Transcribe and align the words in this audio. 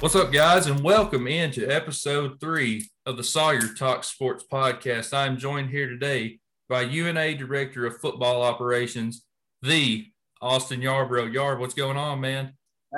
What's 0.00 0.14
up, 0.14 0.30
guys, 0.30 0.66
and 0.66 0.84
welcome 0.84 1.26
into 1.26 1.66
episode 1.68 2.38
three 2.38 2.86
of 3.06 3.16
the 3.16 3.24
Sawyer 3.24 3.72
Talk 3.78 4.04
Sports 4.04 4.44
Podcast. 4.52 5.14
I'm 5.14 5.38
joined 5.38 5.70
here 5.70 5.88
today 5.88 6.38
by 6.68 6.82
UNA 6.82 7.34
Director 7.36 7.86
of 7.86 7.98
Football 7.98 8.42
Operations, 8.42 9.24
the 9.62 10.06
Austin 10.42 10.82
Yarbrough. 10.82 11.34
Yarb, 11.34 11.60
what's 11.60 11.72
going 11.72 11.96
on, 11.96 12.20
man? 12.20 12.52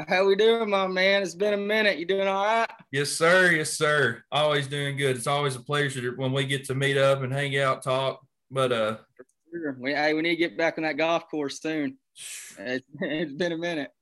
How 0.09 0.27
we 0.27 0.35
doing, 0.35 0.69
my 0.69 0.89
man? 0.89 1.23
It's 1.23 1.37
been 1.37 1.55
a 1.55 1.57
minute. 1.57 1.99
You 1.99 2.05
doing 2.05 2.27
all 2.27 2.45
right? 2.45 2.71
Yes, 2.91 3.11
sir. 3.11 3.53
Yes, 3.53 3.75
sir. 3.75 4.25
Always 4.33 4.67
doing 4.67 4.97
good. 4.97 5.17
It's 5.17 5.29
always 5.29 5.55
a 5.55 5.61
pleasure 5.61 6.15
when 6.17 6.33
we 6.33 6.47
get 6.47 6.65
to 6.65 6.75
meet 6.75 6.97
up 6.97 7.23
and 7.23 7.33
hang 7.33 7.57
out, 7.59 7.85
talk. 7.85 8.21
But 8.51 8.73
uh, 8.73 8.97
sure. 9.53 9.77
we 9.79 9.95
hey, 9.95 10.15
we 10.15 10.23
need 10.23 10.31
to 10.31 10.37
get 10.37 10.59
back 10.59 10.79
on 10.79 10.83
that 10.83 10.97
golf 10.97 11.31
course 11.31 11.61
soon. 11.61 11.97
it's, 12.59 12.85
it's 13.01 13.33
been 13.35 13.53
a 13.53 13.57
minute. 13.57 13.93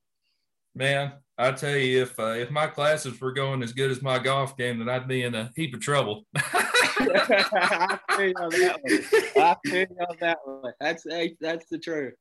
Man, 0.73 1.13
I 1.39 1.51
tell 1.51 1.75
you, 1.75 2.01
if 2.01 2.19
uh, 2.19 2.33
if 2.33 2.49
my 2.49 2.67
classes 2.67 3.21
were 3.21 3.31
going 3.31 3.61
as 3.61 3.71
good 3.71 3.91
as 3.91 4.01
my 4.01 4.17
golf 4.17 4.57
game, 4.57 4.79
then 4.79 4.89
I'd 4.89 5.07
be 5.07 5.21
in 5.21 5.35
a 5.35 5.51
heap 5.55 5.75
of 5.75 5.81
trouble. 5.81 6.25
I 6.35 7.99
feel 8.15 8.33
that 8.33 8.79
one. 8.81 9.43
I 9.43 9.55
feel 9.63 10.15
that 10.19 10.37
one. 10.45 10.73
That's 10.79 11.03
that's 11.41 11.69
the 11.69 11.77
truth. 11.77 12.15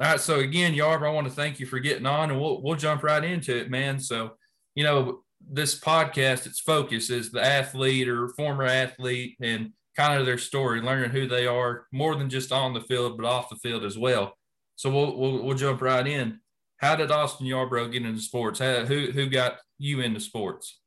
All 0.00 0.10
right. 0.10 0.20
So 0.20 0.38
again, 0.38 0.72
Yarb, 0.74 1.04
I 1.04 1.10
want 1.10 1.26
to 1.26 1.32
thank 1.32 1.58
you 1.58 1.66
for 1.66 1.80
getting 1.80 2.06
on, 2.06 2.30
and 2.30 2.40
we'll 2.40 2.62
we'll 2.62 2.76
jump 2.76 3.02
right 3.02 3.24
into 3.24 3.56
it, 3.56 3.70
man. 3.70 3.98
So 3.98 4.36
you 4.76 4.84
know, 4.84 5.22
this 5.40 5.78
podcast, 5.78 6.46
its 6.46 6.60
focus 6.60 7.10
is 7.10 7.32
the 7.32 7.44
athlete 7.44 8.08
or 8.08 8.28
former 8.28 8.64
athlete 8.64 9.36
and 9.40 9.72
kind 9.96 10.18
of 10.18 10.26
their 10.26 10.38
story, 10.38 10.80
learning 10.80 11.10
who 11.10 11.26
they 11.26 11.46
are 11.48 11.86
more 11.92 12.14
than 12.14 12.30
just 12.30 12.52
on 12.52 12.72
the 12.72 12.80
field, 12.82 13.16
but 13.16 13.26
off 13.26 13.48
the 13.48 13.56
field 13.56 13.84
as 13.84 13.98
well. 13.98 14.36
So 14.76 14.90
we'll 14.90 15.18
we'll, 15.18 15.42
we'll 15.42 15.56
jump 15.56 15.82
right 15.82 16.06
in 16.06 16.38
how 16.78 16.96
did 16.96 17.10
Austin 17.10 17.46
Yarbrough 17.46 17.92
get 17.92 18.04
into 18.04 18.20
sports? 18.20 18.58
How, 18.58 18.84
who 18.84 19.10
who 19.12 19.28
got 19.28 19.58
you 19.78 20.00
into 20.00 20.20
sports? 20.20 20.80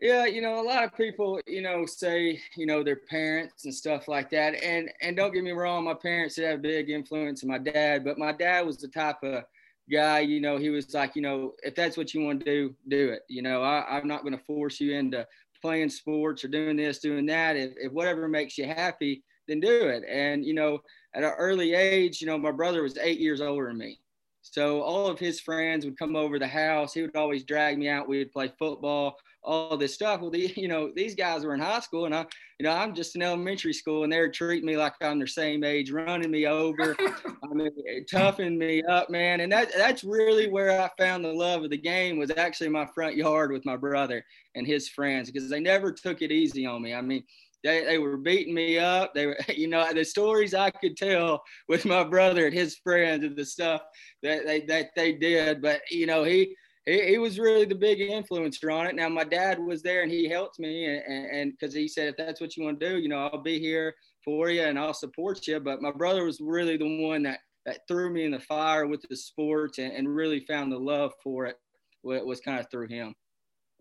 Yeah, 0.00 0.24
you 0.24 0.40
know, 0.40 0.58
a 0.58 0.64
lot 0.64 0.82
of 0.82 0.96
people, 0.96 1.40
you 1.46 1.60
know, 1.60 1.84
say, 1.84 2.40
you 2.56 2.64
know, 2.64 2.82
their 2.82 3.00
parents 3.10 3.66
and 3.66 3.74
stuff 3.74 4.08
like 4.08 4.30
that. 4.30 4.62
And 4.62 4.90
and 5.02 5.16
don't 5.16 5.32
get 5.32 5.44
me 5.44 5.50
wrong, 5.50 5.84
my 5.84 5.94
parents 5.94 6.36
did 6.36 6.46
have 6.46 6.58
a 6.58 6.62
big 6.62 6.90
influence 6.90 7.42
on 7.42 7.50
my 7.50 7.58
dad, 7.58 8.04
but 8.04 8.18
my 8.18 8.32
dad 8.32 8.66
was 8.66 8.78
the 8.78 8.88
type 8.88 9.22
of 9.22 9.44
guy, 9.90 10.20
you 10.20 10.40
know, 10.40 10.56
he 10.56 10.70
was 10.70 10.94
like, 10.94 11.16
you 11.16 11.22
know, 11.22 11.52
if 11.62 11.74
that's 11.74 11.96
what 11.96 12.14
you 12.14 12.22
want 12.22 12.40
to 12.40 12.44
do, 12.44 12.74
do 12.88 13.10
it. 13.10 13.22
You 13.28 13.42
know, 13.42 13.62
I, 13.62 13.84
I'm 13.88 14.06
not 14.06 14.22
going 14.22 14.36
to 14.36 14.44
force 14.44 14.80
you 14.80 14.94
into 14.94 15.26
playing 15.60 15.90
sports 15.90 16.44
or 16.44 16.48
doing 16.48 16.76
this, 16.76 17.00
doing 17.00 17.26
that. 17.26 17.56
If, 17.56 17.72
if 17.76 17.92
whatever 17.92 18.28
makes 18.28 18.56
you 18.56 18.66
happy, 18.66 19.22
then 19.50 19.60
do 19.60 19.88
it. 19.88 20.04
And, 20.08 20.44
you 20.44 20.54
know, 20.54 20.80
at 21.14 21.24
an 21.24 21.32
early 21.38 21.74
age, 21.74 22.20
you 22.20 22.26
know, 22.26 22.38
my 22.38 22.52
brother 22.52 22.82
was 22.82 22.96
eight 22.98 23.20
years 23.20 23.40
older 23.40 23.66
than 23.66 23.78
me. 23.78 23.98
So 24.42 24.80
all 24.82 25.06
of 25.06 25.18
his 25.18 25.38
friends 25.38 25.84
would 25.84 25.98
come 25.98 26.16
over 26.16 26.38
the 26.38 26.46
house. 26.46 26.94
He 26.94 27.02
would 27.02 27.14
always 27.16 27.44
drag 27.44 27.78
me 27.78 27.88
out. 27.88 28.08
We 28.08 28.18
would 28.18 28.32
play 28.32 28.50
football, 28.58 29.16
all 29.42 29.76
this 29.76 29.94
stuff. 29.94 30.20
Well, 30.20 30.30
the, 30.30 30.52
you 30.56 30.68
know, 30.68 30.90
these 30.94 31.14
guys 31.14 31.44
were 31.44 31.54
in 31.54 31.60
high 31.60 31.80
school, 31.80 32.06
and 32.06 32.14
I, 32.14 32.24
you 32.58 32.64
know, 32.64 32.72
I'm 32.72 32.94
just 32.94 33.14
in 33.16 33.22
elementary 33.22 33.72
school, 33.72 34.04
and 34.04 34.12
they're 34.12 34.30
treating 34.30 34.66
me 34.66 34.76
like 34.76 34.94
I'm 35.02 35.18
their 35.18 35.26
same 35.26 35.62
age, 35.62 35.90
running 35.90 36.30
me 36.30 36.46
over, 36.46 36.96
I 37.50 37.54
mean, 37.54 37.70
toughing 38.10 38.58
me 38.58 38.82
up, 38.84 39.10
man. 39.10 39.40
And 39.40 39.52
that 39.52 39.72
that's 39.76 40.04
really 40.04 40.48
where 40.48 40.80
I 40.80 40.90
found 40.98 41.24
the 41.24 41.32
love 41.32 41.62
of 41.62 41.70
the 41.70 41.76
game 41.76 42.18
was 42.18 42.30
actually 42.30 42.70
my 42.70 42.86
front 42.94 43.16
yard 43.16 43.52
with 43.52 43.66
my 43.66 43.76
brother 43.76 44.24
and 44.54 44.66
his 44.66 44.88
friends 44.88 45.30
because 45.30 45.48
they 45.48 45.60
never 45.60 45.92
took 45.92 46.22
it 46.22 46.32
easy 46.32 46.66
on 46.66 46.82
me. 46.82 46.94
I 46.94 47.02
mean, 47.02 47.24
they, 47.62 47.84
they 47.84 47.98
were 47.98 48.16
beating 48.16 48.54
me 48.54 48.78
up. 48.78 49.14
They 49.14 49.26
were, 49.26 49.38
you 49.54 49.68
know, 49.68 49.92
the 49.92 50.04
stories 50.04 50.54
I 50.54 50.70
could 50.70 50.96
tell 50.96 51.42
with 51.68 51.84
my 51.84 52.04
brother 52.04 52.46
and 52.46 52.54
his 52.54 52.76
friends 52.76 53.24
and 53.24 53.36
the 53.36 53.44
stuff 53.44 53.82
that 54.22 54.46
they 54.46 54.60
that 54.62 54.90
they 54.96 55.12
did. 55.12 55.62
But 55.62 55.82
you 55.90 56.06
know, 56.06 56.24
he 56.24 56.54
he, 56.86 57.06
he 57.08 57.18
was 57.18 57.38
really 57.38 57.66
the 57.66 57.74
big 57.74 57.98
influencer 57.98 58.74
on 58.74 58.86
it. 58.86 58.94
Now 58.94 59.08
my 59.08 59.24
dad 59.24 59.58
was 59.58 59.82
there 59.82 60.02
and 60.02 60.10
he 60.10 60.28
helped 60.28 60.58
me 60.58 60.86
and 60.86 61.52
because 61.52 61.74
he 61.74 61.88
said 61.88 62.08
if 62.08 62.16
that's 62.16 62.40
what 62.40 62.56
you 62.56 62.64
want 62.64 62.80
to 62.80 62.88
do, 62.90 62.98
you 62.98 63.08
know, 63.08 63.28
I'll 63.28 63.42
be 63.42 63.58
here 63.58 63.94
for 64.24 64.50
you 64.50 64.62
and 64.62 64.78
I'll 64.78 64.94
support 64.94 65.46
you. 65.46 65.60
But 65.60 65.82
my 65.82 65.92
brother 65.92 66.24
was 66.24 66.40
really 66.40 66.76
the 66.76 67.06
one 67.06 67.22
that 67.24 67.40
that 67.66 67.80
threw 67.86 68.10
me 68.10 68.24
in 68.24 68.30
the 68.30 68.40
fire 68.40 68.86
with 68.86 69.04
the 69.08 69.16
sports 69.16 69.78
and, 69.78 69.92
and 69.92 70.14
really 70.14 70.40
found 70.40 70.72
the 70.72 70.78
love 70.78 71.12
for 71.22 71.46
it. 71.46 71.56
Was 72.02 72.40
kind 72.40 72.58
of 72.58 72.70
through 72.70 72.88
him. 72.88 73.14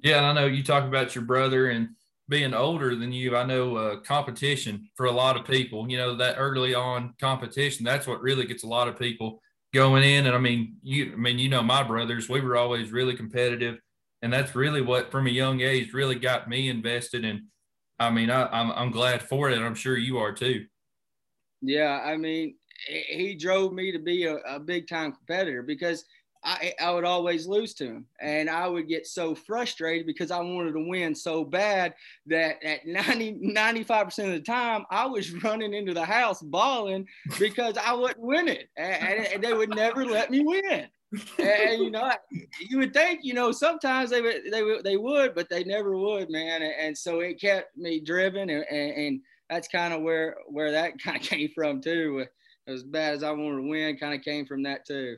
Yeah, 0.02 0.30
I 0.30 0.34
know 0.34 0.46
you 0.46 0.62
talk 0.62 0.84
about 0.84 1.16
your 1.16 1.24
brother 1.24 1.70
and 1.70 1.90
being 2.30 2.54
older 2.54 2.96
than 2.96 3.12
you, 3.12 3.36
I 3.36 3.44
know 3.44 3.76
uh, 3.76 4.00
competition 4.00 4.88
for 4.96 5.08
a 5.08 5.12
lot 5.12 5.36
of 5.36 5.46
people, 5.46 5.90
you 5.90 5.98
know, 5.98 6.16
that 6.16 6.36
early 6.38 6.74
on 6.74 7.14
competition, 7.20 7.84
that's 7.84 8.08
what 8.08 8.22
really 8.22 8.46
gets 8.46 8.64
a 8.64 8.68
lot 8.68 8.88
of 8.88 8.98
people 8.98 9.42
going 9.74 10.04
in. 10.04 10.28
And 10.28 10.36
I 10.36 10.40
mean, 10.40 10.78
you, 10.82 11.12
I 11.14 11.16
mean, 11.16 11.40
you 11.40 11.50
know, 11.50 11.62
my 11.62 11.84
brothers, 11.84 12.30
we 12.30 12.40
were 12.40 12.56
always 12.56 12.92
really 12.92 13.16
competitive. 13.16 13.80
And 14.22 14.32
that's 14.32 14.56
really 14.56 14.82
what, 14.82 15.12
from 15.12 15.28
a 15.28 15.32
young 15.32 15.60
age, 15.62 15.94
really 15.94 16.16
got 16.16 16.48
me 16.48 16.70
invested. 16.70 17.26
And 17.26 17.42
I 18.00 18.10
mean, 18.10 18.30
I, 18.30 18.46
I'm, 18.48 18.72
I'm 18.72 18.92
glad 18.92 19.24
for 19.24 19.50
it. 19.50 19.60
I'm 19.60 19.76
sure 19.76 19.98
you 19.98 20.20
are 20.20 20.32
too. 20.32 20.66
Yeah. 21.62 22.02
I 22.06 22.16
mean, 22.16 22.56
he 22.88 23.36
drove 23.36 23.74
me 23.74 23.92
to 23.92 24.00
be 24.00 24.26
a, 24.26 24.36
a 24.38 24.60
big 24.60 24.88
time 24.88 25.12
competitor 25.12 25.64
because– 25.64 26.06
I, 26.44 26.74
I 26.80 26.92
would 26.92 27.04
always 27.04 27.48
lose 27.48 27.74
to 27.76 27.86
him. 27.86 28.06
And 28.22 28.50
I 28.50 28.68
would 28.68 28.88
get 28.88 29.06
so 29.06 29.36
frustrated 29.36 30.08
because 30.08 30.32
I 30.32 30.40
wanted 30.40 30.74
to 30.74 30.88
win 30.88 31.14
so 31.14 31.44
bad 31.44 31.94
that 32.28 32.64
at 32.64 32.86
90, 32.86 33.52
95% 33.56 34.26
of 34.26 34.32
the 34.32 34.40
time, 34.40 34.86
I 34.90 35.06
was 35.06 35.32
running 35.44 35.74
into 35.74 35.94
the 35.94 36.06
house 36.06 36.42
bawling 36.42 37.08
because 37.38 37.78
I 37.78 37.94
wouldn't 37.94 38.20
win 38.20 38.48
it. 38.48 38.70
And, 38.78 39.28
and 39.28 39.44
they 39.44 39.54
would 39.54 39.76
never 39.76 40.06
let 40.06 40.32
me 40.32 40.40
win. 40.40 40.88
and 41.40 41.84
you 41.84 41.90
know, 41.90 42.12
you 42.60 42.78
would 42.78 42.94
think, 42.94 43.22
you 43.24 43.34
know, 43.34 43.52
sometimes 43.52 44.12
they 44.12 44.22
would, 44.22 44.42
they 44.52 44.64
would, 44.64 44.84
they 44.84 44.98
would, 44.98 45.34
but 45.34 45.50
they 45.50 45.64
never 45.64 45.98
would, 45.98 46.30
man. 46.30 46.62
And, 46.62 46.74
and 46.80 46.98
so 46.98 47.20
it 47.20 47.42
kept 47.42 47.76
me 47.76 48.00
driven, 48.00 48.50
and, 48.50 48.64
and, 48.70 48.92
and 48.92 49.22
that's 49.50 49.68
kind 49.68 49.94
of 49.94 50.02
where 50.02 50.36
where 50.48 50.72
that 50.72 51.00
kind 51.04 51.18
of 51.18 51.24
came 51.24 51.50
from 51.54 51.82
too. 51.82 52.26
As 52.68 52.84
bad 52.84 53.16
as 53.16 53.24
I 53.24 53.32
wanted 53.32 53.64
to 53.64 53.68
win, 53.68 53.98
kind 53.98 54.14
of 54.14 54.24
came 54.24 54.46
from 54.46 54.62
that 54.64 54.86
too. 54.86 55.18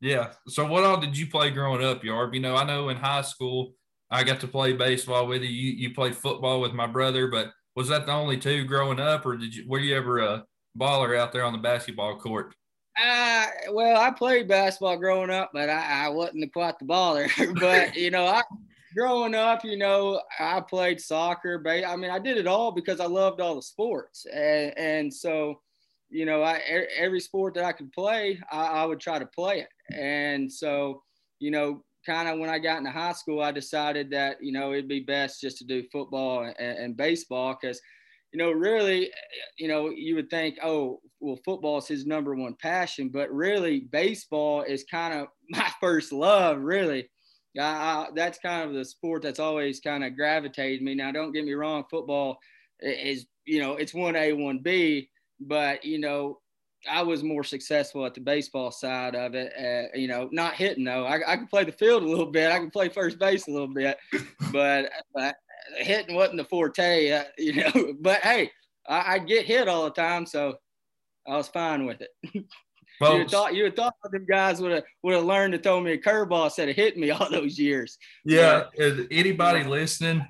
Yeah. 0.00 0.32
So 0.46 0.66
what 0.66 0.84
all 0.84 1.00
did 1.00 1.16
you 1.16 1.26
play 1.26 1.50
growing 1.50 1.84
up, 1.84 2.02
Yarb? 2.02 2.34
You 2.34 2.40
know, 2.40 2.56
I 2.56 2.64
know 2.64 2.88
in 2.88 2.96
high 2.96 3.22
school 3.22 3.74
I 4.10 4.24
got 4.24 4.40
to 4.40 4.48
play 4.48 4.72
baseball 4.72 5.26
with 5.26 5.42
you. 5.42 5.48
You, 5.48 5.72
you 5.72 5.94
played 5.94 6.16
football 6.16 6.60
with 6.60 6.72
my 6.72 6.86
brother, 6.86 7.28
but 7.28 7.52
was 7.76 7.88
that 7.88 8.06
the 8.06 8.12
only 8.12 8.38
two 8.38 8.64
growing 8.64 9.00
up, 9.00 9.26
or 9.26 9.36
did 9.36 9.54
you 9.54 9.64
were 9.68 9.78
you 9.78 9.96
ever 9.96 10.18
a 10.18 10.44
baller 10.78 11.18
out 11.18 11.32
there 11.32 11.44
on 11.44 11.52
the 11.52 11.58
basketball 11.58 12.18
court? 12.18 12.54
Uh, 13.00 13.46
well, 13.70 14.00
I 14.00 14.10
played 14.10 14.48
basketball 14.48 14.96
growing 14.96 15.30
up, 15.30 15.50
but 15.52 15.68
I, 15.68 16.06
I 16.06 16.08
wasn't 16.08 16.52
quite 16.52 16.78
the 16.78 16.86
baller. 16.86 17.28
but 17.60 17.96
you 17.96 18.10
know, 18.10 18.26
I 18.26 18.42
growing 18.96 19.34
up, 19.34 19.64
you 19.64 19.76
know, 19.76 20.20
I 20.40 20.60
played 20.60 21.00
soccer. 21.00 21.62
I 21.66 21.94
mean, 21.96 22.10
I 22.10 22.18
did 22.18 22.38
it 22.38 22.46
all 22.46 22.72
because 22.72 23.00
I 23.00 23.06
loved 23.06 23.40
all 23.40 23.56
the 23.56 23.62
sports, 23.62 24.26
and 24.32 24.76
and 24.78 25.12
so 25.12 25.60
you 26.10 26.24
know, 26.24 26.42
I 26.42 26.62
every 26.96 27.20
sport 27.20 27.54
that 27.54 27.64
I 27.64 27.72
could 27.72 27.92
play, 27.92 28.40
I, 28.50 28.66
I 28.66 28.84
would 28.86 29.00
try 29.00 29.18
to 29.18 29.26
play 29.26 29.60
it. 29.60 29.68
And 29.94 30.52
so, 30.52 31.02
you 31.38 31.50
know, 31.50 31.82
kind 32.06 32.28
of 32.28 32.38
when 32.38 32.50
I 32.50 32.58
got 32.58 32.78
into 32.78 32.90
high 32.90 33.12
school, 33.12 33.40
I 33.42 33.52
decided 33.52 34.10
that 34.10 34.36
you 34.40 34.52
know 34.52 34.72
it'd 34.72 34.88
be 34.88 35.00
best 35.00 35.40
just 35.40 35.58
to 35.58 35.64
do 35.64 35.84
football 35.92 36.42
and, 36.42 36.78
and 36.78 36.96
baseball 36.96 37.56
because, 37.60 37.80
you 38.32 38.38
know, 38.38 38.50
really, 38.50 39.10
you 39.58 39.68
know, 39.68 39.90
you 39.90 40.14
would 40.14 40.30
think, 40.30 40.58
oh, 40.62 41.00
well, 41.20 41.38
football 41.44 41.78
is 41.78 41.88
his 41.88 42.06
number 42.06 42.34
one 42.34 42.54
passion, 42.60 43.08
but 43.08 43.32
really, 43.32 43.80
baseball 43.80 44.62
is 44.62 44.84
kind 44.90 45.14
of 45.14 45.28
my 45.50 45.70
first 45.80 46.12
love, 46.12 46.58
really. 46.60 47.08
I, 47.58 47.62
I, 47.62 48.06
that's 48.14 48.38
kind 48.38 48.68
of 48.68 48.74
the 48.74 48.84
sport 48.84 49.22
that's 49.22 49.40
always 49.40 49.80
kind 49.80 50.04
of 50.04 50.16
gravitated 50.16 50.82
me. 50.82 50.94
Now, 50.94 51.10
don't 51.12 51.32
get 51.32 51.44
me 51.44 51.54
wrong, 51.54 51.84
football 51.90 52.38
is, 52.80 53.26
you 53.46 53.60
know, 53.60 53.74
it's 53.74 53.94
one 53.94 54.16
A, 54.16 54.32
one 54.32 54.60
B, 54.62 55.08
but 55.40 55.84
you 55.84 55.98
know, 55.98 56.38
I 56.88 57.02
was 57.02 57.22
more 57.22 57.44
successful 57.44 58.06
at 58.06 58.14
the 58.14 58.20
baseball 58.20 58.70
side 58.70 59.14
of 59.14 59.34
it. 59.34 59.52
Uh, 59.58 59.96
you 59.98 60.08
know, 60.08 60.28
not 60.32 60.54
hitting 60.54 60.84
though. 60.84 61.04
I, 61.04 61.32
I 61.32 61.36
can 61.36 61.46
play 61.46 61.64
the 61.64 61.72
field 61.72 62.02
a 62.02 62.08
little 62.08 62.30
bit. 62.30 62.52
I 62.52 62.58
could 62.58 62.72
play 62.72 62.88
first 62.88 63.18
base 63.18 63.48
a 63.48 63.50
little 63.50 63.72
bit, 63.72 63.98
but, 64.52 64.90
but 65.14 65.36
hitting 65.76 66.14
wasn't 66.14 66.38
the 66.38 66.44
forte. 66.44 67.10
Uh, 67.10 67.24
you 67.38 67.54
know, 67.54 67.94
but 68.00 68.20
hey, 68.20 68.50
I, 68.88 69.14
I, 69.14 69.18
get 69.18 69.46
hit 69.46 69.68
all 69.68 69.84
the 69.84 69.90
time, 69.90 70.26
so 70.26 70.56
I 71.26 71.36
was 71.36 71.48
fine 71.48 71.86
with 71.86 72.02
it. 72.02 72.44
You 73.00 73.28
thought 73.28 73.54
you 73.54 73.70
thought 73.70 73.94
them 74.10 74.26
guys 74.28 74.60
would 74.60 74.72
have 74.72 74.82
would 75.04 75.14
have 75.14 75.22
learned 75.22 75.52
to 75.52 75.60
throw 75.60 75.80
me 75.80 75.92
a 75.92 75.98
curveball 75.98 76.46
instead 76.46 76.68
of 76.68 76.74
hitting 76.74 77.00
me 77.00 77.10
all 77.10 77.30
those 77.30 77.56
years. 77.56 77.96
Yeah, 78.24 78.64
anybody 78.76 79.62
listening, 79.62 80.26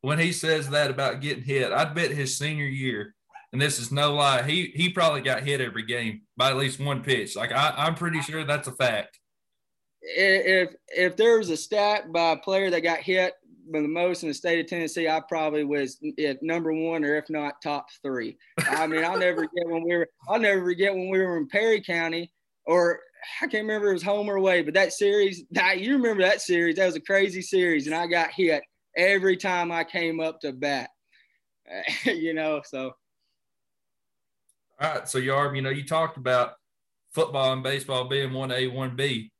when 0.00 0.18
he 0.18 0.32
says 0.32 0.70
that 0.70 0.90
about 0.90 1.20
getting 1.20 1.42
hit, 1.42 1.70
I 1.70 1.84
bet 1.84 2.10
his 2.10 2.38
senior 2.38 2.64
year 2.64 3.14
and 3.52 3.60
this 3.60 3.78
is 3.78 3.90
no 3.90 4.14
lie, 4.14 4.42
he 4.42 4.72
he 4.74 4.90
probably 4.90 5.20
got 5.20 5.42
hit 5.42 5.60
every 5.60 5.84
game 5.84 6.22
by 6.36 6.50
at 6.50 6.56
least 6.56 6.80
one 6.80 7.02
pitch. 7.02 7.36
Like 7.36 7.52
I, 7.52 7.74
I'm 7.76 7.94
pretty 7.94 8.20
sure 8.20 8.44
that's 8.44 8.68
a 8.68 8.72
fact. 8.72 9.18
If 10.02 10.70
if 10.88 11.16
there 11.16 11.38
was 11.38 11.50
a 11.50 11.56
stat 11.56 12.12
by 12.12 12.32
a 12.32 12.36
player 12.36 12.70
that 12.70 12.80
got 12.80 13.00
hit 13.00 13.34
the 13.70 13.80
most 13.80 14.22
in 14.22 14.28
the 14.28 14.34
state 14.34 14.60
of 14.60 14.66
Tennessee, 14.66 15.08
I 15.08 15.20
probably 15.28 15.64
was 15.64 15.98
number 16.42 16.72
one 16.72 17.04
or 17.04 17.16
if 17.16 17.28
not 17.28 17.60
top 17.62 17.86
three. 18.02 18.36
I 18.58 18.86
mean, 18.86 19.04
I'll 19.04 19.18
never 19.18 19.42
forget 19.42 19.66
when 19.66 19.82
we 19.82 19.96
were 19.96 20.08
I'll 20.28 20.38
never 20.38 20.62
forget 20.62 20.94
when 20.94 21.08
we 21.10 21.18
were 21.18 21.36
in 21.36 21.48
Perry 21.48 21.80
County 21.80 22.32
or 22.66 23.00
I 23.40 23.46
can't 23.46 23.64
remember 23.64 23.90
it 23.90 23.94
was 23.94 24.02
home 24.02 24.28
or 24.28 24.36
away, 24.36 24.62
but 24.62 24.74
that 24.74 24.92
series, 24.92 25.44
that, 25.52 25.80
you 25.80 25.94
remember 25.94 26.22
that 26.22 26.40
series? 26.40 26.76
That 26.76 26.86
was 26.86 26.96
a 26.96 27.00
crazy 27.00 27.42
series, 27.42 27.86
and 27.86 27.94
I 27.94 28.06
got 28.06 28.30
hit 28.30 28.62
every 28.96 29.36
time 29.36 29.72
I 29.72 29.84
came 29.84 30.20
up 30.20 30.40
to 30.40 30.52
bat. 30.52 30.90
you 32.04 32.34
know, 32.34 32.62
so. 32.64 32.92
All 34.80 34.94
right, 34.94 35.08
so 35.08 35.18
Yarb, 35.18 35.56
you 35.56 35.62
know, 35.62 35.70
you 35.70 35.84
talked 35.84 36.16
about 36.16 36.52
football 37.12 37.52
and 37.52 37.62
baseball 37.62 38.04
being 38.08 38.32
one 38.32 38.52
A, 38.52 38.68
one 38.68 38.94
B, 38.94 39.32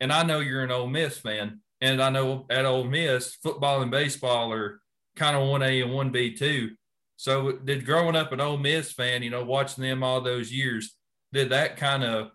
and 0.00 0.12
I 0.12 0.22
know 0.24 0.40
you're 0.40 0.64
an 0.64 0.72
Ole 0.72 0.88
Miss 0.88 1.18
fan, 1.18 1.60
and 1.80 2.02
I 2.02 2.10
know 2.10 2.46
at 2.50 2.64
Ole 2.64 2.84
Miss, 2.84 3.34
football 3.36 3.82
and 3.82 3.90
baseball 3.90 4.52
are 4.52 4.80
kind 5.16 5.36
of 5.36 5.48
one 5.48 5.62
A 5.62 5.82
and 5.82 5.92
one 5.92 6.10
B 6.10 6.34
too. 6.34 6.70
So, 7.16 7.52
did 7.52 7.84
growing 7.84 8.16
up 8.16 8.32
an 8.32 8.40
Ole 8.40 8.56
Miss 8.56 8.92
fan, 8.92 9.22
you 9.22 9.30
know, 9.30 9.44
watching 9.44 9.84
them 9.84 10.02
all 10.02 10.20
those 10.22 10.52
years, 10.52 10.96
did 11.32 11.50
that 11.50 11.76
kind 11.76 12.02
of 12.02 12.30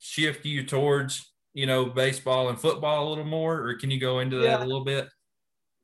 shift 0.00 0.46
you 0.46 0.64
towards 0.64 1.30
you 1.52 1.66
know 1.66 1.84
baseball 1.84 2.48
and 2.48 2.58
football 2.58 3.06
a 3.06 3.08
little 3.08 3.24
more, 3.24 3.60
or 3.60 3.74
can 3.74 3.90
you 3.90 4.00
go 4.00 4.20
into 4.20 4.38
that 4.38 4.60
yeah. 4.60 4.64
a 4.64 4.66
little 4.66 4.84
bit? 4.84 5.08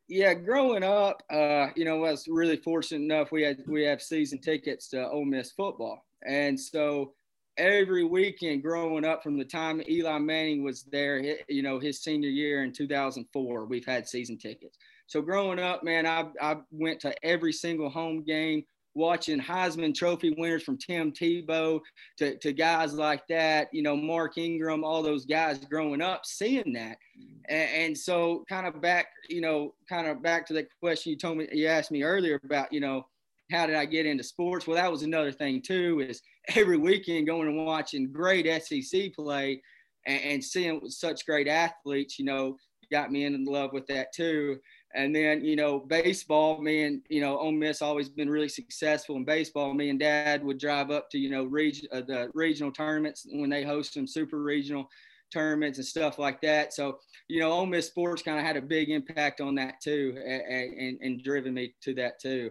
Yeah, 0.09 0.35
growing 0.35 0.85
up, 0.85 1.23
uh, 1.31 1.69
you 1.75 1.85
know, 1.85 2.05
I 2.05 2.13
was 2.13 2.27
really 2.29 2.57
fortunate 2.59 3.05
enough. 3.05 3.33
We 3.33 3.43
had 3.43 3.59
we 3.67 3.83
have 3.85 4.01
season 4.01 4.41
tickets 4.41 4.89
to 4.91 5.09
Ole 5.09 5.25
Miss 5.25 5.53
football, 5.53 6.06
and 6.25 6.59
so 6.59 7.13
every 7.57 8.05
weekend 8.05 8.63
growing 8.63 9.05
up 9.05 9.23
from 9.23 9.39
the 9.39 9.45
time 9.45 9.83
Eli 9.89 10.19
Manning 10.19 10.63
was 10.63 10.85
there, 10.85 11.39
you 11.49 11.63
know, 11.63 11.79
his 11.79 12.03
senior 12.03 12.29
year 12.29 12.65
in 12.65 12.73
2004, 12.73 13.65
we've 13.65 13.87
had 13.87 14.09
season 14.09 14.37
tickets. 14.39 14.77
So 15.07 15.23
growing 15.23 15.59
up, 15.59 15.85
man, 15.85 16.07
I, 16.07 16.27
I 16.41 16.57
went 16.71 17.01
to 17.01 17.15
every 17.25 17.53
single 17.53 17.89
home 17.89 18.25
game 18.25 18.65
watching 18.95 19.41
Heisman 19.41 19.95
Trophy 19.95 20.35
winners 20.37 20.63
from 20.63 20.79
Tim 20.79 21.13
Tebow 21.13 21.81
to, 22.17 22.37
to 22.39 22.53
guys 22.53 22.95
like 22.95 23.27
that, 23.29 23.69
you 23.73 23.83
know, 23.83 23.95
Mark 23.95 24.39
Ingram, 24.39 24.83
all 24.83 25.03
those 25.03 25.27
guys 25.27 25.59
growing 25.59 26.01
up, 26.01 26.25
seeing 26.25 26.73
that. 26.73 26.97
Mm-hmm. 27.19 27.37
And, 27.49 27.71
and 27.71 27.99
so 27.99 28.45
kind 28.49 28.67
of 28.67 28.81
back, 28.81 29.09
you 29.29 29.43
know, 29.43 29.75
kind 29.89 30.09
of 30.09 30.23
back 30.23 30.47
to 30.47 30.55
the 30.55 30.67
question 30.81 31.11
you 31.11 31.19
told 31.19 31.39
me, 31.39 31.47
you 31.53 31.67
asked 31.67 31.91
me 31.91 32.03
earlier 32.03 32.41
about, 32.43 32.73
you 32.73 32.81
know, 32.81 33.07
how 33.51 33.67
did 33.67 33.77
I 33.77 33.85
get 33.85 34.07
into 34.07 34.25
sports? 34.25 34.67
Well, 34.67 34.77
that 34.77 34.91
was 34.91 35.03
another 35.03 35.33
thing 35.33 35.63
too, 35.63 36.01
is 36.01 36.23
every 36.55 36.77
weekend 36.77 37.27
going 37.27 37.49
and 37.49 37.65
watching 37.65 38.13
great 38.13 38.47
SEC 38.63 39.15
play 39.15 39.63
and, 40.07 40.23
and 40.23 40.45
seeing 40.45 40.81
such 40.89 41.27
great 41.27 41.49
athletes, 41.49 42.19
you 42.19 42.25
know, 42.25 42.57
got 42.91 43.11
me 43.11 43.25
in 43.25 43.45
love 43.45 43.73
with 43.73 43.87
that 43.89 44.13
too. 44.15 44.59
And 44.95 45.15
then, 45.15 45.45
you 45.45 45.57
know, 45.57 45.81
baseball, 45.81 46.63
me 46.63 46.85
and, 46.85 47.03
you 47.11 47.21
know, 47.21 47.39
Ole 47.39 47.53
Miss 47.53 47.83
always 47.83 48.09
been 48.09 48.31
really 48.31 48.49
successful 48.49 49.17
in 49.17 49.25
baseball. 49.25 49.75
Me 49.75 49.91
and 49.91 49.99
dad 49.99 50.43
would 50.43 50.59
drive 50.59 50.91
up 50.91 51.11
to, 51.11 51.19
you 51.19 51.29
know, 51.29 51.45
region, 51.45 51.89
uh, 51.93 52.03
the 52.07 52.31
regional 52.35 52.73
tournaments 52.73 53.27
when 53.31 53.51
they 53.51 53.63
host 53.63 53.95
some 53.95 54.07
super 54.07 54.43
regional 54.43 54.89
tournaments 55.33 55.79
and 55.79 55.87
stuff 55.87 56.19
like 56.19 56.41
that. 56.41 56.73
So, 56.73 56.99
you 57.29 57.41
know, 57.41 57.53
Ole 57.53 57.67
Miss 57.67 57.89
sports 57.89 58.23
kind 58.23 58.39
of 58.39 58.45
had 58.45 58.57
a 58.57 58.63
big 58.63 58.91
impact 58.91 59.41
on 59.41 59.55
that 59.57 59.81
too 59.83 60.17
and, 60.25 60.79
and, 60.79 60.99
and 61.03 61.23
driven 61.23 61.53
me 61.53 61.75
to 61.83 61.95
that 61.95 62.21
too. 62.21 62.51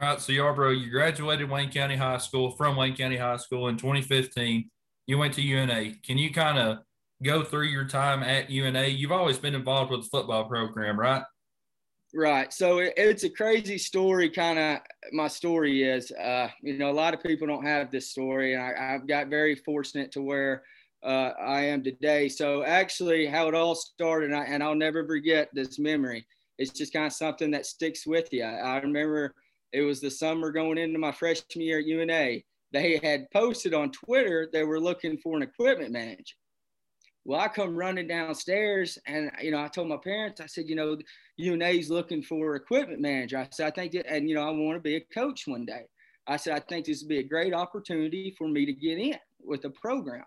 All 0.00 0.08
right. 0.08 0.20
So, 0.20 0.32
Yarbrough, 0.32 0.80
you 0.80 0.90
graduated 0.90 1.50
Wayne 1.50 1.70
County 1.70 1.96
High 1.96 2.18
School 2.18 2.52
from 2.52 2.76
Wayne 2.76 2.94
County 2.94 3.16
High 3.16 3.36
School 3.36 3.68
in 3.68 3.76
2015. 3.76 4.70
You 5.06 5.18
went 5.18 5.34
to 5.34 5.42
UNA. 5.42 5.94
Can 6.04 6.18
you 6.18 6.32
kind 6.32 6.58
of 6.58 6.78
go 7.22 7.42
through 7.42 7.66
your 7.66 7.84
time 7.84 8.22
at 8.22 8.50
UNA, 8.50 8.84
you've 8.84 9.12
always 9.12 9.38
been 9.38 9.54
involved 9.54 9.90
with 9.90 10.02
the 10.02 10.08
football 10.08 10.44
program, 10.44 10.98
right? 10.98 11.22
Right. 12.14 12.52
So 12.52 12.78
it, 12.78 12.94
it's 12.96 13.24
a 13.24 13.30
crazy 13.30 13.76
story, 13.76 14.30
kind 14.30 14.58
of. 14.58 14.78
My 15.12 15.28
story 15.28 15.82
is, 15.82 16.10
uh, 16.12 16.48
you 16.62 16.78
know, 16.78 16.90
a 16.90 16.92
lot 16.92 17.12
of 17.12 17.22
people 17.22 17.46
don't 17.46 17.66
have 17.66 17.90
this 17.90 18.10
story, 18.10 18.54
and 18.54 18.62
I, 18.62 18.92
have 18.92 19.06
got 19.06 19.28
very 19.28 19.54
fortunate 19.56 20.10
to 20.12 20.22
where 20.22 20.62
uh, 21.04 21.32
I 21.40 21.62
am 21.62 21.82
today. 21.82 22.28
So 22.28 22.64
actually, 22.64 23.26
how 23.26 23.48
it 23.48 23.54
all 23.54 23.74
started, 23.74 24.30
and, 24.30 24.38
I, 24.38 24.44
and 24.44 24.62
I'll 24.62 24.74
never 24.74 25.06
forget 25.06 25.50
this 25.52 25.78
memory. 25.78 26.26
It's 26.56 26.72
just 26.72 26.92
kind 26.92 27.06
of 27.06 27.12
something 27.12 27.50
that 27.50 27.66
sticks 27.66 28.06
with 28.06 28.32
you. 28.32 28.42
I, 28.42 28.54
I 28.54 28.78
remember 28.78 29.34
it 29.72 29.82
was 29.82 30.00
the 30.00 30.10
summer 30.10 30.50
going 30.50 30.78
into 30.78 30.98
my 30.98 31.12
freshman 31.12 31.64
year 31.64 31.78
at 31.78 31.86
UNA. 31.86 32.40
They 32.72 32.98
had 33.02 33.30
posted 33.30 33.74
on 33.74 33.92
Twitter 33.92 34.48
they 34.52 34.64
were 34.64 34.80
looking 34.80 35.18
for 35.18 35.36
an 35.36 35.42
equipment 35.42 35.92
manager. 35.92 36.34
Well, 37.24 37.40
I 37.40 37.48
come 37.48 37.76
running 37.76 38.08
downstairs 38.08 38.98
and, 39.06 39.30
you 39.42 39.50
know, 39.50 39.62
I 39.62 39.68
told 39.68 39.88
my 39.88 39.98
parents, 40.02 40.40
I 40.40 40.46
said, 40.46 40.64
you 40.66 40.76
know, 40.76 40.96
UNA's 41.38 41.90
looking 41.90 42.22
for 42.22 42.56
equipment 42.56 43.00
manager. 43.00 43.38
I 43.38 43.48
said, 43.50 43.66
I 43.66 43.70
think 43.70 43.92
that, 43.92 44.10
and, 44.10 44.28
you 44.28 44.34
know, 44.34 44.48
I 44.48 44.50
want 44.50 44.76
to 44.76 44.80
be 44.80 44.96
a 44.96 45.00
coach 45.12 45.46
one 45.46 45.66
day. 45.66 45.82
I 46.26 46.36
said, 46.36 46.54
I 46.54 46.60
think 46.60 46.86
this 46.86 47.02
would 47.02 47.08
be 47.08 47.18
a 47.18 47.22
great 47.22 47.52
opportunity 47.52 48.34
for 48.36 48.48
me 48.48 48.64
to 48.66 48.72
get 48.72 48.98
in 48.98 49.16
with 49.40 49.62
the 49.62 49.70
program. 49.70 50.24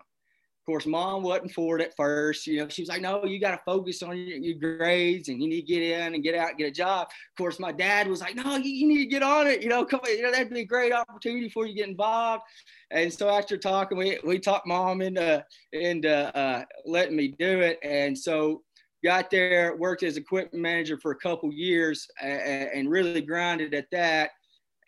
Of 0.62 0.66
course, 0.66 0.86
mom 0.86 1.24
wasn't 1.24 1.50
for 1.50 1.76
it 1.76 1.82
at 1.82 1.96
first. 1.96 2.46
You 2.46 2.60
know, 2.60 2.68
she 2.68 2.82
was 2.82 2.88
like, 2.88 3.00
no, 3.00 3.24
you 3.24 3.40
got 3.40 3.50
to 3.50 3.60
focus 3.66 4.00
on 4.00 4.16
your, 4.16 4.38
your, 4.38 4.54
grades 4.54 5.28
and 5.28 5.42
you 5.42 5.48
need 5.48 5.62
to 5.62 5.66
get 5.66 5.82
in 5.82 6.14
and 6.14 6.22
get 6.22 6.36
out 6.36 6.50
and 6.50 6.58
get 6.58 6.68
a 6.68 6.70
job. 6.70 7.08
Of 7.10 7.36
course, 7.36 7.58
my 7.58 7.72
dad 7.72 8.06
was 8.06 8.20
like, 8.20 8.36
no, 8.36 8.54
you, 8.58 8.70
you 8.70 8.86
need 8.86 8.98
to 8.98 9.06
get 9.06 9.24
on 9.24 9.48
it. 9.48 9.60
You 9.60 9.68
know, 9.68 9.84
come 9.84 9.98
you 10.06 10.22
know, 10.22 10.30
that'd 10.30 10.50
be 10.50 10.60
a 10.60 10.64
great 10.64 10.92
opportunity 10.92 11.48
for 11.48 11.66
you 11.66 11.72
to 11.72 11.78
get 11.78 11.88
involved. 11.88 12.44
And 12.92 13.12
so 13.12 13.28
after 13.28 13.56
talking, 13.56 13.98
we, 13.98 14.20
we 14.24 14.38
talked 14.38 14.68
mom 14.68 15.02
into, 15.02 15.44
into 15.72 16.36
uh, 16.36 16.62
letting 16.86 17.16
me 17.16 17.34
do 17.36 17.58
it. 17.58 17.80
And 17.82 18.16
so 18.16 18.62
got 19.02 19.32
there, 19.32 19.74
worked 19.76 20.04
as 20.04 20.16
equipment 20.16 20.62
manager 20.62 20.96
for 20.96 21.10
a 21.10 21.16
couple 21.16 21.52
years 21.52 22.06
and, 22.22 22.70
and 22.72 22.88
really 22.88 23.20
grinded 23.20 23.74
at 23.74 23.90
that. 23.90 24.30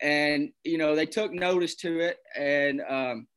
And, 0.01 0.51
you 0.63 0.77
know, 0.77 0.95
they 0.95 1.05
took 1.05 1.33
notice 1.33 1.75
to 1.75 1.99
it. 1.99 2.19
And, 2.33 2.81
um, 2.87 3.27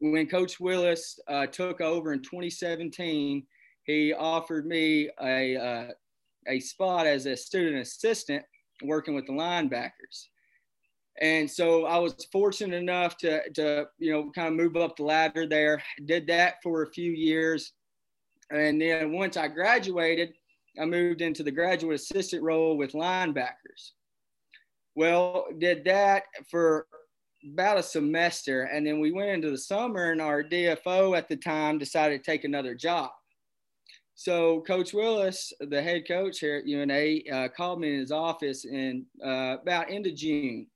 when 0.00 0.26
Coach 0.26 0.60
Willis 0.60 1.18
uh, 1.28 1.46
took 1.46 1.80
over 1.80 2.12
in 2.12 2.20
2017, 2.20 3.46
he 3.84 4.12
offered 4.12 4.66
me 4.66 5.10
a, 5.22 5.56
uh, 5.56 5.88
a 6.48 6.60
spot 6.60 7.06
as 7.06 7.26
a 7.26 7.36
student 7.36 7.80
assistant 7.80 8.44
working 8.82 9.14
with 9.14 9.26
the 9.26 9.32
linebackers. 9.32 10.28
And 11.20 11.48
so 11.48 11.86
I 11.86 11.98
was 11.98 12.26
fortunate 12.32 12.76
enough 12.76 13.16
to, 13.18 13.48
to, 13.50 13.86
you 13.98 14.12
know, 14.12 14.32
kind 14.34 14.48
of 14.48 14.54
move 14.54 14.76
up 14.76 14.96
the 14.96 15.04
ladder 15.04 15.46
there. 15.46 15.82
Did 16.06 16.26
that 16.26 16.56
for 16.62 16.82
a 16.82 16.90
few 16.90 17.12
years. 17.12 17.72
And 18.50 18.80
then 18.80 19.12
once 19.12 19.36
I 19.36 19.48
graduated, 19.48 20.34
I 20.80 20.86
moved 20.86 21.20
into 21.20 21.44
the 21.44 21.52
graduate 21.52 21.94
assistant 21.94 22.42
role 22.42 22.76
with 22.76 22.92
linebackers. 22.92 23.92
Well, 24.96 25.46
did 25.58 25.84
that 25.84 26.24
for 26.50 26.86
about 27.52 27.78
a 27.78 27.82
semester. 27.82 28.64
And 28.64 28.86
then 28.86 29.00
we 29.00 29.12
went 29.12 29.30
into 29.30 29.50
the 29.50 29.58
summer, 29.58 30.12
and 30.12 30.20
our 30.20 30.42
DFO 30.42 31.16
at 31.16 31.28
the 31.28 31.36
time 31.36 31.78
decided 31.78 32.22
to 32.22 32.30
take 32.30 32.44
another 32.44 32.74
job. 32.74 33.10
So 34.14 34.62
Coach 34.62 34.94
Willis, 34.94 35.52
the 35.60 35.82
head 35.82 36.06
coach 36.06 36.38
here 36.38 36.56
at 36.56 36.66
UNA, 36.66 37.18
uh, 37.32 37.48
called 37.48 37.80
me 37.80 37.94
in 37.94 38.00
his 38.00 38.12
office 38.12 38.64
in 38.64 39.06
uh, 39.24 39.56
about 39.60 39.90
end 39.90 40.06
of 40.06 40.14
June, 40.14 40.68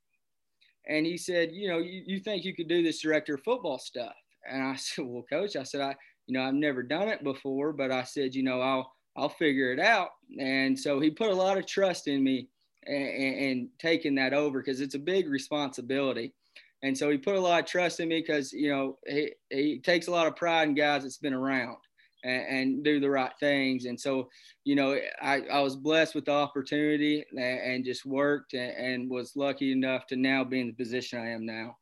and 0.89 1.07
he 1.07 1.17
said, 1.17 1.53
"You 1.53 1.69
know, 1.69 1.79
you, 1.79 2.03
you 2.05 2.19
think 2.19 2.45
you 2.45 2.55
could 2.55 2.69
do 2.69 2.83
this 2.83 3.01
director 3.01 3.35
of 3.35 3.43
football 3.43 3.79
stuff?" 3.79 4.15
And 4.51 4.63
I 4.63 4.75
said, 4.77 5.05
"Well, 5.07 5.25
Coach, 5.31 5.55
I 5.55 5.63
said 5.63 5.81
I, 5.81 5.95
you 6.27 6.35
know, 6.35 6.43
I've 6.43 6.55
never 6.55 6.83
done 6.83 7.09
it 7.09 7.23
before, 7.23 7.73
but 7.73 7.93
I 7.93 8.03
said, 8.03 8.35
you 8.35 8.43
know, 8.43 8.61
I'll 8.61 8.93
I'll 9.17 9.29
figure 9.29 9.73
it 9.73 9.79
out." 9.79 10.11
And 10.41 10.79
so 10.79 10.99
he 10.99 11.11
put 11.11 11.31
a 11.31 11.35
lot 11.35 11.59
of 11.59 11.67
trust 11.67 12.09
in 12.09 12.25
me 12.25 12.49
and, 12.87 13.37
and 13.37 13.69
taking 13.79 14.17
that 14.17 14.35
over 14.35 14.61
because 14.61 14.81
it's 14.81 14.97
a 14.97 14.99
big 14.99 15.29
responsibility. 15.29 16.35
And 16.83 16.97
so 16.97 17.11
he 17.11 17.19
put 17.19 17.35
a 17.35 17.41
lot 17.41 17.61
of 17.61 17.67
trust 17.67 17.99
in 18.01 18.09
me 18.09 18.21
because, 18.21 18.53
you 18.53 18.71
know, 18.71 18.99
he, 19.07 19.33
he 19.51 19.81
takes 19.81 20.07
a 20.07 20.13
lot 20.13 20.27
of 20.27 20.37
pride 20.37 20.69
in 20.69 20.75
guys 20.75 21.03
that's 21.03 21.19
been 21.19 21.35
around 21.35 21.77
and, 22.23 22.47
and 22.47 22.85
do 22.85 23.01
the 23.01 23.11
right 23.11 23.33
things. 23.41 23.85
And 23.85 23.99
so, 23.99 24.29
you 24.65 24.77
know, 24.77 24.97
I, 25.21 25.41
I 25.53 25.61
was 25.61 25.75
blessed 25.75 26.15
with 26.15 26.27
the 26.27 26.33
opportunity 26.33 27.25
and, 27.33 27.41
and 27.41 27.85
just 27.85 28.07
worked 28.07 28.55
and, 28.55 28.71
and 28.77 29.11
was 29.11 29.33
lucky 29.35 29.73
enough 29.73 30.07
to 30.09 30.17
now 30.17 30.45
be 30.45 30.61
in 30.61 30.69
the 30.69 30.73
position 30.73 31.21
I 31.21 31.31
am 31.31 31.45
now. 31.45 31.77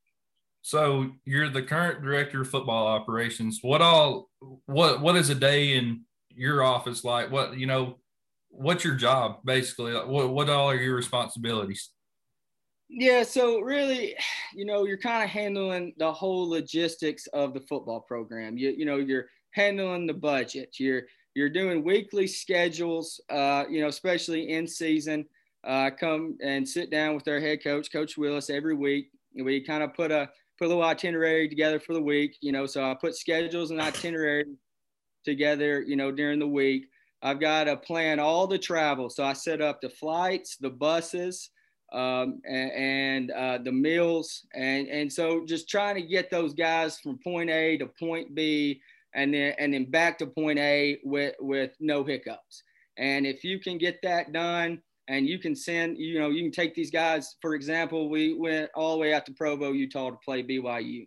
So 0.62 1.10
you're 1.24 1.50
the 1.50 1.62
current 1.62 2.02
director 2.02 2.40
of 2.40 2.48
football 2.48 2.86
operations. 2.86 3.58
What 3.62 3.82
all, 3.82 4.30
what, 4.64 5.00
what 5.00 5.16
is 5.16 5.30
a 5.30 5.34
day 5.34 5.74
in 5.76 6.04
your 6.30 6.62
office 6.62 7.04
like? 7.04 7.30
What, 7.30 7.58
you 7.58 7.66
know, 7.66 7.98
what's 8.48 8.82
your 8.82 8.94
job 8.94 9.40
basically? 9.44 9.92
What, 9.92 10.30
what 10.30 10.48
all 10.48 10.70
are 10.70 10.74
your 10.74 10.96
responsibilities? 10.96 11.90
Yeah, 12.88 13.22
so 13.22 13.60
really, 13.60 14.14
you 14.54 14.64
know, 14.64 14.84
you're 14.86 14.98
kind 14.98 15.22
of 15.24 15.30
handling 15.30 15.94
the 15.98 16.12
whole 16.12 16.48
logistics 16.48 17.26
of 17.28 17.54
the 17.54 17.60
football 17.60 18.00
program. 18.00 18.56
You, 18.56 18.70
you 18.76 18.84
know, 18.84 18.96
you're 18.96 19.26
handling 19.52 20.06
the 20.06 20.14
budget. 20.14 20.76
You're 20.78 21.02
you're 21.34 21.50
doing 21.50 21.84
weekly 21.84 22.26
schedules. 22.26 23.20
Uh, 23.28 23.64
you 23.68 23.80
know, 23.80 23.88
especially 23.88 24.50
in 24.50 24.66
season. 24.66 25.26
Uh, 25.64 25.90
come 25.90 26.38
and 26.42 26.68
sit 26.68 26.90
down 26.90 27.14
with 27.16 27.26
our 27.26 27.40
head 27.40 27.62
coach, 27.62 27.90
Coach 27.90 28.16
Willis, 28.16 28.50
every 28.50 28.74
week. 28.74 29.10
We 29.34 29.64
kind 29.64 29.82
of 29.82 29.94
put 29.94 30.12
a 30.12 30.30
put 30.58 30.66
a 30.66 30.68
little 30.68 30.84
itinerary 30.84 31.48
together 31.48 31.80
for 31.80 31.92
the 31.92 32.02
week. 32.02 32.36
You 32.40 32.52
know, 32.52 32.66
so 32.66 32.88
I 32.88 32.94
put 32.94 33.16
schedules 33.16 33.70
and 33.72 33.80
itinerary 33.80 34.44
together. 35.24 35.82
You 35.82 35.96
know, 35.96 36.12
during 36.12 36.38
the 36.38 36.48
week. 36.48 36.86
I've 37.22 37.40
got 37.40 37.64
to 37.64 37.78
plan 37.78 38.20
all 38.20 38.46
the 38.46 38.58
travel. 38.58 39.08
So 39.08 39.24
I 39.24 39.32
set 39.32 39.62
up 39.62 39.80
the 39.80 39.88
flights, 39.88 40.58
the 40.58 40.68
buses 40.68 41.50
um, 41.92 42.40
and, 42.44 42.72
and 42.72 43.30
uh, 43.30 43.58
the 43.62 43.72
meals. 43.72 44.46
And, 44.54 44.88
and 44.88 45.12
so 45.12 45.44
just 45.46 45.68
trying 45.68 45.94
to 45.96 46.02
get 46.02 46.30
those 46.30 46.54
guys 46.54 46.98
from 46.98 47.18
point 47.18 47.50
A 47.50 47.76
to 47.78 47.86
point 47.86 48.34
B 48.34 48.80
and 49.14 49.32
then 49.32 49.54
and 49.58 49.72
then 49.72 49.90
back 49.90 50.18
to 50.18 50.26
point 50.26 50.58
A 50.58 50.98
with 51.02 51.34
with 51.40 51.72
no 51.80 52.04
hiccups. 52.04 52.62
And 52.98 53.26
if 53.26 53.44
you 53.44 53.58
can 53.58 53.78
get 53.78 53.98
that 54.02 54.32
done, 54.32 54.82
and 55.08 55.28
you 55.28 55.38
can 55.38 55.54
send, 55.54 55.98
you 55.98 56.18
know, 56.18 56.30
you 56.30 56.42
can 56.42 56.52
take 56.52 56.74
these 56.74 56.90
guys. 56.90 57.36
For 57.40 57.54
example, 57.54 58.08
we 58.08 58.34
went 58.34 58.70
all 58.74 58.92
the 58.92 58.98
way 58.98 59.14
out 59.14 59.26
to 59.26 59.32
Provo, 59.32 59.72
Utah, 59.72 60.10
to 60.10 60.16
play 60.24 60.42
BYU. 60.42 61.06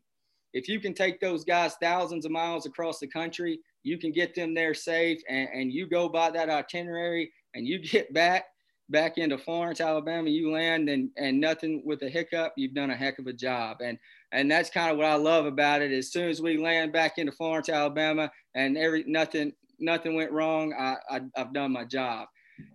If 0.54 0.68
you 0.68 0.80
can 0.80 0.94
take 0.94 1.20
those 1.20 1.44
guys 1.44 1.76
thousands 1.82 2.26
of 2.26 2.32
miles 2.32 2.66
across 2.66 3.00
the 3.00 3.08
country, 3.08 3.60
you 3.84 3.98
can 3.98 4.12
get 4.12 4.34
them 4.36 4.54
there 4.54 4.74
safe, 4.74 5.22
and, 5.30 5.50
and 5.54 5.74
you 5.74 5.88
go 5.88 6.10
by 6.10 6.32
that 6.32 6.50
itinerary, 6.50 7.32
and 7.54 7.68
you 7.68 7.80
get 7.84 8.14
back 8.14 8.46
back 8.90 9.18
into 9.18 9.38
Florence, 9.38 9.82
Alabama, 9.82 10.30
you 10.30 10.52
land 10.52 10.90
and 10.90 11.10
and 11.18 11.40
nothing 11.40 11.82
with 11.86 12.02
a 12.04 12.10
hiccup, 12.10 12.54
you've 12.58 12.74
done 12.74 12.92
a 12.92 12.96
heck 12.96 13.20
of 13.20 13.28
a 13.28 13.34
job. 13.34 13.78
And 13.82 13.98
and 14.32 14.50
that's 14.50 14.70
kind 14.70 14.92
of 14.92 14.98
what 14.98 15.06
I 15.06 15.16
love 15.16 15.46
about 15.46 15.82
it. 15.82 15.92
As 15.92 16.12
soon 16.12 16.30
as 16.30 16.42
we 16.42 16.58
land 16.58 16.92
back 16.92 17.18
into 17.18 17.32
Florence, 17.32 17.70
Alabama, 17.70 18.32
and 18.56 18.78
every 18.78 19.04
nothing 19.08 19.54
nothing 19.80 20.16
went 20.16 20.32
wrong, 20.32 20.74
I, 20.74 20.96
I 21.10 21.22
have 21.36 21.54
done 21.54 21.72
my 21.72 21.86
job. 21.86 22.28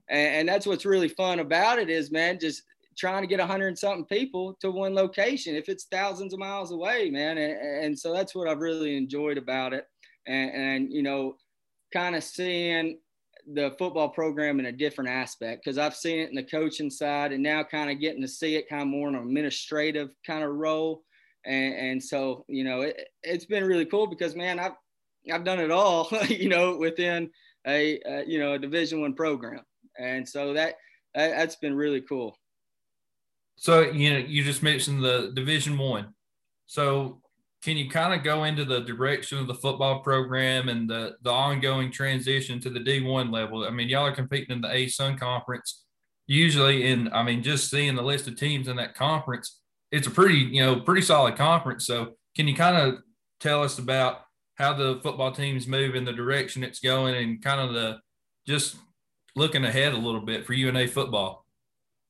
And, 0.09 0.37
and 0.37 0.49
that's 0.49 0.67
what's 0.67 0.87
really 0.87 1.09
fun 1.09 1.41
about 1.41 1.79
it 1.79 1.91
is, 1.91 2.11
man, 2.11 2.39
just 2.39 2.63
trying 2.97 3.23
to 3.23 3.29
get 3.29 3.41
a 3.41 3.47
hundred 3.47 3.69
and 3.69 3.79
something 3.79 4.05
people 4.07 4.57
to 4.61 4.71
one 4.71 4.95
location 4.95 5.57
if 5.57 5.69
it's 5.69 5.87
thousands 5.91 6.33
of 6.33 6.39
miles 6.39 6.71
away, 6.71 7.11
man. 7.11 7.39
And, 7.39 7.85
and 7.85 7.99
so 7.99 8.13
that's 8.13 8.35
what 8.35 8.49
I've 8.49 8.61
really 8.61 8.97
enjoyed 8.97 9.37
about 9.37 9.75
it. 9.75 9.87
And, 10.27 10.51
and 10.53 10.93
you 10.93 11.03
know, 11.03 11.37
kind 11.93 12.17
of 12.17 12.25
seeing 12.25 12.99
the 13.53 13.75
football 13.79 14.09
program 14.09 14.59
in 14.59 14.67
a 14.67 14.73
different 14.73 15.11
aspect 15.11 15.65
because 15.65 15.79
I've 15.79 15.97
seen 15.97 16.21
it 16.21 16.31
in 16.31 16.35
the 16.35 16.43
coaching 16.43 16.91
side 16.91 17.33
and 17.33 17.43
now 17.43 17.63
kind 17.63 17.91
of 17.91 18.01
getting 18.01 18.23
to 18.23 18.29
see 18.29 18.57
it 18.57 18.69
kind 18.69 18.83
of 18.83 18.89
more 18.89 19.09
in 19.09 19.15
an 19.15 19.23
administrative 19.23 20.11
kind 20.27 20.45
of 20.45 20.55
role. 20.55 21.03
And, 21.45 21.75
and 21.75 22.03
so, 22.03 22.45
you 22.49 22.65
know, 22.65 22.83
it, 22.83 23.09
it's 23.23 23.45
been 23.45 23.65
really 23.65 23.85
cool 23.85 24.07
because, 24.07 24.35
man, 24.35 24.59
I've, 24.59 24.73
I've 25.33 25.45
done 25.45 25.61
it 25.61 25.71
all, 25.71 26.09
you 26.29 26.49
know, 26.49 26.77
within 26.77 27.31
a, 27.67 28.25
you 28.27 28.39
know, 28.39 28.55
a 28.55 28.59
division 28.59 29.01
one 29.01 29.15
program. 29.15 29.61
And 29.99 30.29
so 30.29 30.55
that, 30.55 30.77
that, 31.15 31.31
that's 31.31 31.57
been 31.57 31.75
really 31.75 32.01
cool. 32.01 32.39
So, 33.57 33.83
you 33.83 34.13
know, 34.13 34.19
you 34.19 34.43
just 34.43 34.63
mentioned 34.63 35.03
the 35.03 35.33
division 35.35 35.79
one. 35.79 36.15
So 36.67 37.21
can 37.65 37.79
you 37.79 37.89
kind 37.89 38.13
of 38.13 38.23
go 38.23 38.45
into 38.45 38.67
the 38.67 38.81
direction 38.81 39.39
of 39.39 39.47
the 39.47 39.55
football 39.55 40.01
program 40.01 40.69
and 40.69 40.89
the, 40.89 41.17
the 41.23 41.31
ongoing 41.31 41.91
transition 41.91 42.61
to 42.61 42.69
the 42.69 42.79
D1 42.79 43.33
level? 43.33 43.65
I 43.65 43.71
mean, 43.71 43.89
y'all 43.89 44.05
are 44.05 44.15
competing 44.15 44.57
in 44.57 44.61
the 44.61 44.69
ASUN 44.69 45.19
conference. 45.19 45.83
Usually, 46.27 46.91
And 46.91 47.09
I 47.09 47.23
mean, 47.23 47.43
just 47.43 47.71
seeing 47.71 47.95
the 47.95 48.03
list 48.03 48.29
of 48.29 48.37
teams 48.37 48.69
in 48.69 48.77
that 48.77 48.95
conference, 48.95 49.61
it's 49.91 50.07
a 50.07 50.11
pretty, 50.11 50.41
you 50.41 50.63
know, 50.63 50.81
pretty 50.81 51.01
solid 51.01 51.37
conference. 51.37 51.87
So, 51.87 52.17
can 52.37 52.47
you 52.49 52.55
kind 52.55 52.77
of 52.77 52.99
tell 53.41 53.63
us 53.63 53.79
about 53.79 54.21
how 54.57 54.75
the 54.75 55.01
football 55.03 55.33
teams 55.33 55.67
move 55.67 55.95
in 55.95 56.05
the 56.05 56.13
direction 56.13 56.65
it's 56.65 56.81
going 56.81 57.15
and 57.15 57.43
kind 57.43 57.61
of 57.61 57.73
the 57.73 57.99
just 58.47 58.77
looking 59.37 59.65
ahead 59.65 59.95
a 59.95 59.99
little 59.99 60.21
bit 60.21 60.45
for 60.45 60.53
UNA 60.53 60.89
football? 60.89 61.44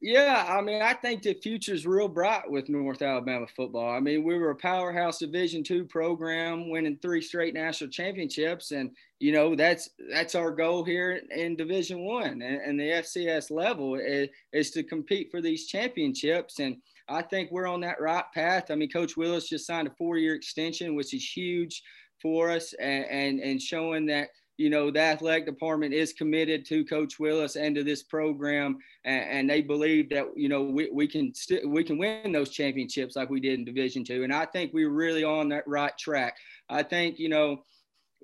Yeah, 0.04 0.44
I 0.46 0.61
mean, 0.61 0.82
I 0.82 0.92
think 0.92 1.23
the 1.23 1.32
future's 1.32 1.87
real 1.87 2.08
bright 2.08 2.50
with 2.50 2.68
North 2.68 3.00
Alabama 3.00 3.46
football. 3.46 3.88
I 3.88 4.00
mean, 4.00 4.23
we 4.23 4.37
were 4.37 4.50
a 4.50 4.54
powerhouse 4.54 5.18
Division 5.18 5.64
two 5.64 5.87
program, 5.87 6.68
winning 6.68 6.99
three 7.00 7.23
straight 7.23 7.54
national 7.54 7.88
championships, 7.88 8.73
and 8.73 8.90
you 9.18 9.32
know 9.32 9.56
that's 9.56 9.88
that's 10.12 10.34
our 10.34 10.50
goal 10.50 10.84
here 10.84 11.23
in 11.34 11.56
Division 11.56 12.04
one 12.04 12.42
and, 12.42 12.42
and, 12.42 12.78
the 12.78 12.90
FCS 12.90 13.50
level 13.50 13.94
is, 13.94 14.28
is 14.52 14.70
to 14.73 14.82
compete 14.82 15.30
for 15.30 15.40
these 15.40 15.68
championships. 15.68 16.58
And 16.58 16.76
I 17.08 17.23
think 17.23 17.50
we're 17.50 17.66
on 17.66 17.80
that 17.80 17.99
right 17.99 18.26
path. 18.34 18.70
I 18.70 18.75
mean, 18.75 18.90
Coach 18.90 19.16
Willis 19.16 19.49
just 19.49 19.66
signed 19.66 19.88
a 19.88 19.94
four 19.96 20.18
year 20.18 20.34
extension, 20.34 20.94
which 20.94 21.14
is 21.14 21.26
huge 21.26 21.82
for 22.20 22.50
us, 22.50 22.75
and 22.75 23.06
and, 23.06 23.40
and 23.40 23.62
showing 23.62 24.04
that 24.08 24.28
you 24.56 24.70
know, 24.70 24.90
the 24.90 25.00
athletic 25.00 25.46
department 25.46 25.92
is 25.92 26.12
committed 26.12 26.64
to 26.66 26.84
Coach 26.84 27.18
Willis 27.18 27.56
and 27.56 27.75
to 27.75 27.82
this 27.82 28.02
program, 28.02 28.78
and, 29.04 29.23
and 29.23 29.50
they 29.50 29.62
believe 29.62 30.08
that 30.11 30.26
you 30.37 30.49
know 30.49 30.62
we, 30.62 30.88
we 30.90 31.08
can 31.08 31.34
st- 31.34 31.68
we 31.68 31.82
can 31.82 31.99
win 31.99 32.32
those 32.32 32.50
championships 32.50 33.16
like 33.16 33.30
we 33.30 33.40
did 33.40 33.58
in 33.58 33.64
Division 33.64 34.04
Two, 34.04 34.23
and 34.23 34.32
I 34.32 34.46
think 34.46 34.73
we're 34.73 34.90
really 34.90 35.25
on 35.25 35.49
that 35.49 35.66
right 35.66 35.96
track. 35.99 36.37
I 36.68 36.82
think 36.82 37.18
you 37.18 37.28
know, 37.28 37.64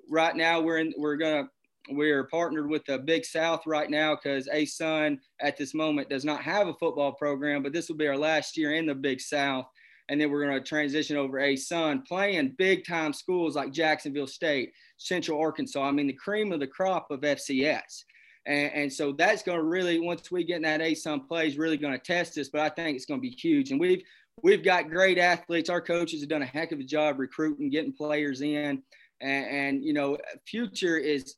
right 0.09 0.35
now 0.35 0.61
we're 0.61 0.77
in 0.77 0.93
we're 0.97 1.17
gonna 1.17 1.49
we're 1.89 2.25
partnered 2.25 2.69
with 2.69 2.85
the 2.85 2.97
Big 2.97 3.25
South 3.25 3.63
right 3.65 3.89
now 3.89 4.15
because 4.15 4.47
A 4.47 4.63
ASUN 4.63 5.17
at 5.41 5.57
this 5.57 5.73
moment 5.73 6.09
does 6.09 6.23
not 6.23 6.41
have 6.43 6.67
a 6.67 6.73
football 6.75 7.11
program, 7.11 7.63
but 7.63 7.73
this 7.73 7.89
will 7.89 7.97
be 7.97 8.07
our 8.07 8.17
last 8.17 8.55
year 8.55 8.75
in 8.75 8.85
the 8.85 8.95
Big 8.95 9.19
South 9.19 9.65
and 10.11 10.19
then 10.19 10.29
we're 10.29 10.45
going 10.45 10.53
to 10.53 10.67
transition 10.67 11.15
over 11.15 11.39
ASUN, 11.39 12.05
playing 12.05 12.53
big 12.57 12.85
time 12.85 13.13
schools 13.13 13.55
like 13.55 13.71
Jacksonville 13.71 14.27
State, 14.27 14.73
Central 14.97 15.39
Arkansas. 15.39 15.81
I 15.81 15.91
mean, 15.91 16.07
the 16.07 16.13
cream 16.13 16.51
of 16.51 16.59
the 16.59 16.67
crop 16.67 17.09
of 17.11 17.21
FCS. 17.21 18.03
And, 18.45 18.73
and 18.73 18.93
so 18.93 19.13
that's 19.13 19.41
going 19.41 19.59
to 19.59 19.63
really, 19.63 20.01
once 20.01 20.29
we 20.29 20.43
get 20.43 20.57
in 20.57 20.63
that 20.63 20.81
ASUN 20.81 21.25
play, 21.25 21.47
is 21.47 21.57
really 21.57 21.77
going 21.77 21.93
to 21.93 21.99
test 21.99 22.37
us. 22.37 22.49
But 22.49 22.59
I 22.59 22.67
think 22.67 22.97
it's 22.97 23.05
going 23.05 23.21
to 23.21 23.27
be 23.27 23.29
huge. 23.29 23.71
And 23.71 23.79
we've 23.79 24.03
we've 24.43 24.65
got 24.65 24.89
great 24.89 25.17
athletes. 25.17 25.69
Our 25.69 25.81
coaches 25.81 26.19
have 26.19 26.29
done 26.29 26.41
a 26.41 26.45
heck 26.45 26.73
of 26.73 26.79
a 26.79 26.83
job 26.83 27.17
recruiting, 27.17 27.69
getting 27.69 27.93
players 27.93 28.41
in. 28.41 28.83
And, 29.21 29.45
and 29.45 29.85
you 29.85 29.93
know, 29.93 30.17
future 30.45 30.97
is 30.97 31.35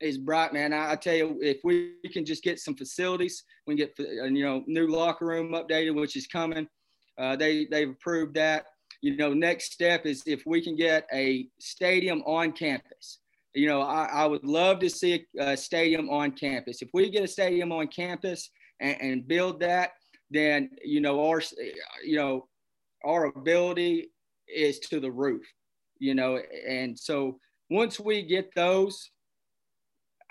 is 0.00 0.16
bright, 0.16 0.54
man. 0.54 0.72
I, 0.72 0.92
I, 0.92 0.96
tell 0.96 1.14
you, 1.14 1.38
if 1.42 1.58
we 1.62 1.96
can 2.10 2.24
just 2.24 2.42
get 2.42 2.58
some 2.58 2.74
facilities, 2.74 3.44
we 3.66 3.76
can 3.76 3.86
get 3.86 3.98
you 3.98 4.42
know 4.42 4.64
new 4.66 4.86
locker 4.86 5.26
room 5.26 5.52
updated, 5.52 5.94
which 5.94 6.16
is 6.16 6.26
coming. 6.26 6.66
Uh, 7.18 7.36
they 7.36 7.66
they've 7.66 7.90
approved 7.90 8.34
that. 8.34 8.66
You 9.00 9.16
know, 9.16 9.32
next 9.32 9.72
step 9.72 10.06
is 10.06 10.22
if 10.26 10.42
we 10.46 10.60
can 10.60 10.76
get 10.76 11.06
a 11.12 11.48
stadium 11.60 12.22
on 12.22 12.52
campus. 12.52 13.20
You 13.54 13.66
know, 13.66 13.80
I, 13.80 14.04
I 14.04 14.26
would 14.26 14.44
love 14.44 14.78
to 14.80 14.90
see 14.90 15.26
a, 15.38 15.52
a, 15.52 15.56
stadium 15.56 16.10
on 16.10 16.32
campus. 16.32 16.82
If 16.82 16.90
we 16.92 17.10
get 17.10 17.24
a 17.24 17.28
stadium 17.28 17.72
on 17.72 17.88
campus 17.88 18.50
and, 18.80 19.00
and 19.00 19.28
build 19.28 19.60
that, 19.60 19.92
then 20.30 20.70
you 20.84 21.00
know 21.00 21.26
our 21.28 21.42
you 22.04 22.16
know 22.16 22.46
our 23.04 23.26
ability 23.26 24.10
is 24.48 24.78
to 24.80 25.00
the 25.00 25.10
roof. 25.10 25.42
You 25.98 26.14
know, 26.14 26.40
and 26.68 26.98
so 26.98 27.38
once 27.70 27.98
we 27.98 28.22
get 28.22 28.54
those, 28.54 29.10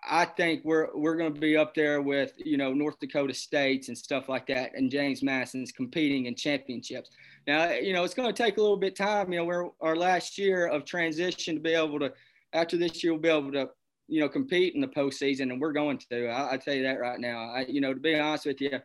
I 0.04 0.26
think 0.26 0.64
we're 0.64 0.90
we're 0.96 1.16
going 1.16 1.34
to 1.34 1.40
be 1.40 1.58
up 1.58 1.74
there 1.74 2.02
with 2.02 2.34
you 2.38 2.58
know 2.58 2.74
North 2.74 3.00
Dakota 3.00 3.34
States 3.34 3.88
and 3.88 3.98
stuff 3.98 4.30
like 4.30 4.48
that, 4.48 4.72
and 4.76 4.92
James 4.92 5.24
Madison's 5.24 5.72
competing 5.72 6.26
in 6.26 6.36
championships. 6.36 7.10
Now 7.48 7.72
you 7.72 7.94
know 7.94 8.04
it's 8.04 8.14
going 8.14 8.34
to 8.34 8.44
take 8.44 8.58
a 8.58 8.62
little 8.62 8.78
bit 8.78 8.96
time. 8.96 9.32
You 9.32 9.40
know 9.40 9.46
we're 9.46 9.70
our 9.82 9.96
last 9.96 10.38
year 10.38 10.68
of 10.68 10.86
transition 10.86 11.56
to 11.56 11.62
be 11.62 11.74
able 11.74 12.00
to 12.00 12.14
after 12.54 12.78
this 12.78 13.04
year 13.04 13.14
we'll 13.14 13.22
be 13.22 13.30
able 13.30 13.52
to 13.54 13.70
you 14.08 14.22
know 14.22 14.30
compete 14.30 14.76
in 14.76 14.82
the 14.82 14.88
postseason, 14.88 15.52
and 15.52 15.60
we're 15.60 15.74
going 15.74 15.98
to. 16.12 16.28
I, 16.28 16.54
I 16.54 16.58
tell 16.58 16.74
you 16.74 16.84
that 16.84 17.00
right 17.00 17.20
now. 17.20 17.52
I, 17.52 17.66
you 17.68 17.82
know 17.82 17.94
to 17.94 18.00
be 18.00 18.18
honest 18.18 18.46
with 18.46 18.62
you, 18.62 18.80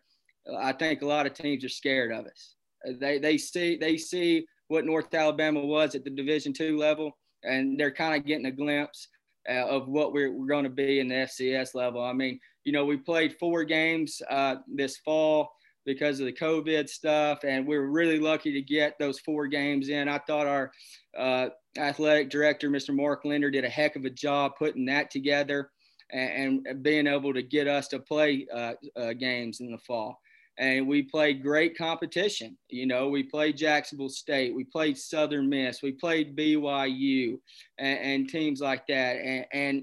I 0.59 0.73
think 0.73 1.03
a 1.03 1.07
lot 1.07 1.27
of 1.27 1.35
teams 1.35 1.65
are 1.65 1.69
scared 1.69 2.13
of 2.13 2.27
us. 2.27 2.55
They 2.99 3.19
they 3.19 3.39
see 3.39 3.77
they 3.77 3.97
see 3.97 4.47
what 4.69 4.87
North 4.87 5.13
Alabama 5.13 5.61
was 5.61 5.95
at 5.95 6.05
the 6.05 6.11
Division 6.11 6.53
two 6.53 6.79
level, 6.79 7.19
and 7.45 7.79
they're 7.79 7.93
kind 7.93 8.17
of 8.17 8.27
getting 8.27 8.47
a 8.47 8.51
glimpse 8.51 9.09
uh, 9.49 9.67
of 9.67 9.89
what 9.89 10.13
we're, 10.13 10.33
we're 10.33 10.47
going 10.47 10.65
to 10.65 10.71
be 10.71 11.01
in 11.01 11.09
the 11.09 11.15
FCS 11.15 11.75
level. 11.75 12.03
I 12.03 12.13
mean, 12.13 12.39
you 12.65 12.73
know, 12.73 12.85
we 12.85 12.97
played 12.97 13.37
four 13.39 13.65
games 13.65 14.21
uh, 14.31 14.57
this 14.73 14.99
fall 14.99 15.53
because 15.85 16.21
of 16.21 16.27
the 16.27 16.33
COVID 16.33 16.89
stuff, 16.89 17.41
and 17.45 17.67
we 17.67 17.77
were 17.77 17.91
really 17.91 18.21
lucky 18.21 18.53
to 18.53 18.63
get 18.63 18.99
those 18.99 19.19
four 19.21 19.49
games 19.49 19.89
in. 19.89 20.09
I 20.09 20.19
thought 20.19 20.47
our 20.47 20.71
uh, 21.19 21.49
athletic 21.77 22.31
director, 22.31 22.71
Mr. 22.71 22.95
Mark 22.95 23.25
Linder, 23.25 23.51
did 23.51 23.65
a 23.65 23.69
heck 23.69 23.97
of 23.97 24.05
a 24.05 24.11
job 24.11 24.53
putting 24.59 24.87
that 24.87 25.11
together 25.11 25.71
and, 26.13 26.67
and 26.67 26.83
being 26.83 27.07
able 27.07 27.35
to 27.35 27.43
get 27.43 27.67
us 27.67 27.89
to 27.89 27.99
play 27.99 28.47
uh, 28.55 28.75
uh, 28.97 29.13
games 29.15 29.61
in 29.61 29.73
the 29.73 29.79
fall 29.79 30.21
and 30.59 30.87
we 30.87 31.03
played 31.03 31.43
great 31.43 31.77
competition. 31.77 32.57
You 32.69 32.87
know, 32.87 33.09
we 33.09 33.23
played 33.23 33.57
Jacksonville 33.57 34.09
State, 34.09 34.55
we 34.55 34.65
played 34.65 34.99
Southern 34.99 35.49
Miss, 35.49 35.83
we 35.83 35.93
played 35.93 36.37
BYU, 36.37 37.39
and, 37.79 37.99
and 37.99 38.29
teams 38.29 38.61
like 38.61 38.87
that, 38.89 39.17
and, 39.17 39.47
and, 39.53 39.83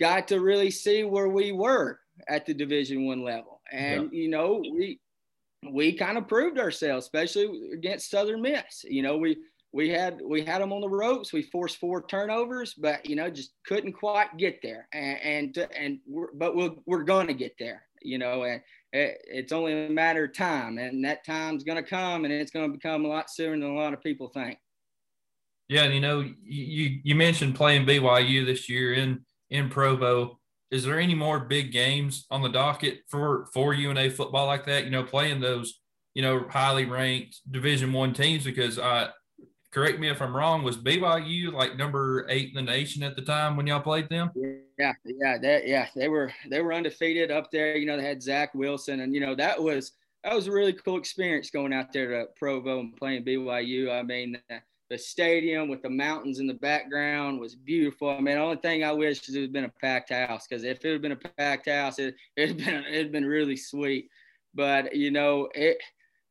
got 0.00 0.26
to 0.26 0.40
really 0.40 0.72
see 0.72 1.04
where 1.04 1.28
we 1.28 1.52
were 1.52 2.00
at 2.28 2.44
the 2.44 2.52
Division 2.52 3.06
One 3.06 3.22
level. 3.22 3.60
And 3.70 4.10
yeah. 4.12 4.22
you 4.22 4.28
know, 4.28 4.60
we 4.60 4.98
we 5.70 5.92
kind 5.92 6.18
of 6.18 6.28
proved 6.28 6.58
ourselves, 6.58 7.06
especially 7.06 7.70
against 7.72 8.10
Southern 8.10 8.42
Miss. 8.42 8.84
You 8.84 9.02
know, 9.02 9.16
we 9.16 9.36
we 9.72 9.88
had 9.88 10.20
we 10.24 10.42
had 10.42 10.62
them 10.62 10.72
on 10.72 10.80
the 10.80 10.88
ropes. 10.88 11.32
We 11.32 11.42
forced 11.42 11.78
four 11.78 12.06
turnovers, 12.06 12.74
but 12.74 13.08
you 13.08 13.16
know, 13.16 13.30
just 13.30 13.52
couldn't 13.66 13.92
quite 13.92 14.36
get 14.36 14.60
there. 14.62 14.88
And 14.92 15.18
and, 15.56 15.68
and 15.76 15.98
we're, 16.06 16.32
but 16.34 16.54
we're 16.54 16.72
we're 16.86 17.02
going 17.02 17.26
to 17.26 17.34
get 17.34 17.56
there. 17.58 17.82
You 18.02 18.18
know, 18.18 18.44
and 18.44 18.60
Eh, 18.94 19.12
it's 19.26 19.52
only 19.52 19.86
a 19.86 19.88
matter 19.90 20.24
of 20.24 20.34
time, 20.34 20.78
and 20.78 21.04
that 21.04 21.26
time's 21.26 21.64
going 21.64 21.82
to 21.82 21.88
come, 21.88 22.24
and 22.24 22.32
it's 22.32 22.52
going 22.52 22.70
to 22.70 22.72
become 22.72 23.04
a 23.04 23.08
lot 23.08 23.28
sooner 23.28 23.58
than 23.58 23.68
a 23.68 23.74
lot 23.74 23.92
of 23.92 24.00
people 24.00 24.28
think. 24.28 24.56
Yeah, 25.68 25.82
and 25.82 25.94
you 25.94 26.00
know, 26.00 26.20
you 26.20 27.00
you 27.02 27.14
mentioned 27.16 27.56
playing 27.56 27.86
BYU 27.86 28.46
this 28.46 28.68
year 28.68 28.94
in 28.94 29.24
in 29.50 29.68
Provo. 29.68 30.38
Is 30.70 30.84
there 30.84 31.00
any 31.00 31.14
more 31.14 31.40
big 31.40 31.72
games 31.72 32.26
on 32.30 32.42
the 32.42 32.48
docket 32.48 33.00
for 33.08 33.46
for 33.52 33.74
UNA 33.74 34.10
football 34.10 34.46
like 34.46 34.64
that? 34.66 34.84
You 34.84 34.90
know, 34.90 35.02
playing 35.02 35.40
those 35.40 35.80
you 36.14 36.22
know 36.22 36.46
highly 36.48 36.84
ranked 36.84 37.40
Division 37.50 37.92
One 37.92 38.12
teams 38.12 38.44
because 38.44 38.78
I 38.78 39.08
correct 39.72 39.98
me 39.98 40.08
if 40.08 40.22
I'm 40.22 40.36
wrong, 40.36 40.62
was 40.62 40.76
BYU 40.76 41.52
like 41.52 41.76
number 41.76 42.26
eight 42.28 42.50
in 42.50 42.54
the 42.54 42.70
nation 42.70 43.02
at 43.02 43.16
the 43.16 43.22
time 43.22 43.56
when 43.56 43.66
y'all 43.66 43.80
played 43.80 44.08
them? 44.08 44.30
Yeah, 44.78 44.92
yeah, 45.04 45.38
that, 45.38 45.68
yeah, 45.68 45.88
they 45.94 46.08
were 46.08 46.32
they 46.50 46.60
were 46.60 46.74
undefeated 46.74 47.30
up 47.30 47.50
there. 47.52 47.76
You 47.76 47.86
know, 47.86 47.96
they 47.96 48.04
had 48.04 48.22
Zach 48.22 48.54
Wilson, 48.54 49.00
and 49.00 49.14
you 49.14 49.20
know 49.20 49.34
that 49.36 49.62
was 49.62 49.92
that 50.24 50.34
was 50.34 50.48
a 50.48 50.52
really 50.52 50.72
cool 50.72 50.98
experience 50.98 51.50
going 51.50 51.72
out 51.72 51.92
there 51.92 52.08
to 52.08 52.26
Provo 52.36 52.80
and 52.80 52.96
playing 52.96 53.24
BYU. 53.24 53.92
I 53.92 54.02
mean, 54.02 54.36
the, 54.48 54.60
the 54.90 54.98
stadium 54.98 55.68
with 55.68 55.82
the 55.82 55.90
mountains 55.90 56.40
in 56.40 56.46
the 56.48 56.54
background 56.54 57.38
was 57.38 57.54
beautiful. 57.54 58.08
I 58.08 58.16
mean, 58.16 58.34
the 58.34 58.40
only 58.40 58.56
thing 58.56 58.82
I 58.82 58.90
wish 58.92 59.28
is 59.28 59.36
it 59.36 59.42
had 59.42 59.52
been 59.52 59.64
a 59.64 59.72
packed 59.80 60.10
house 60.10 60.46
because 60.48 60.64
if 60.64 60.84
it 60.84 60.92
had 60.92 61.02
been 61.02 61.12
a 61.12 61.16
packed 61.16 61.68
house, 61.68 62.00
it 62.00 62.16
it'd 62.36 62.56
been 62.64 62.84
it'd 62.84 63.12
been 63.12 63.26
really 63.26 63.56
sweet. 63.56 64.08
But 64.54 64.96
you 64.96 65.12
know, 65.12 65.48
it 65.54 65.78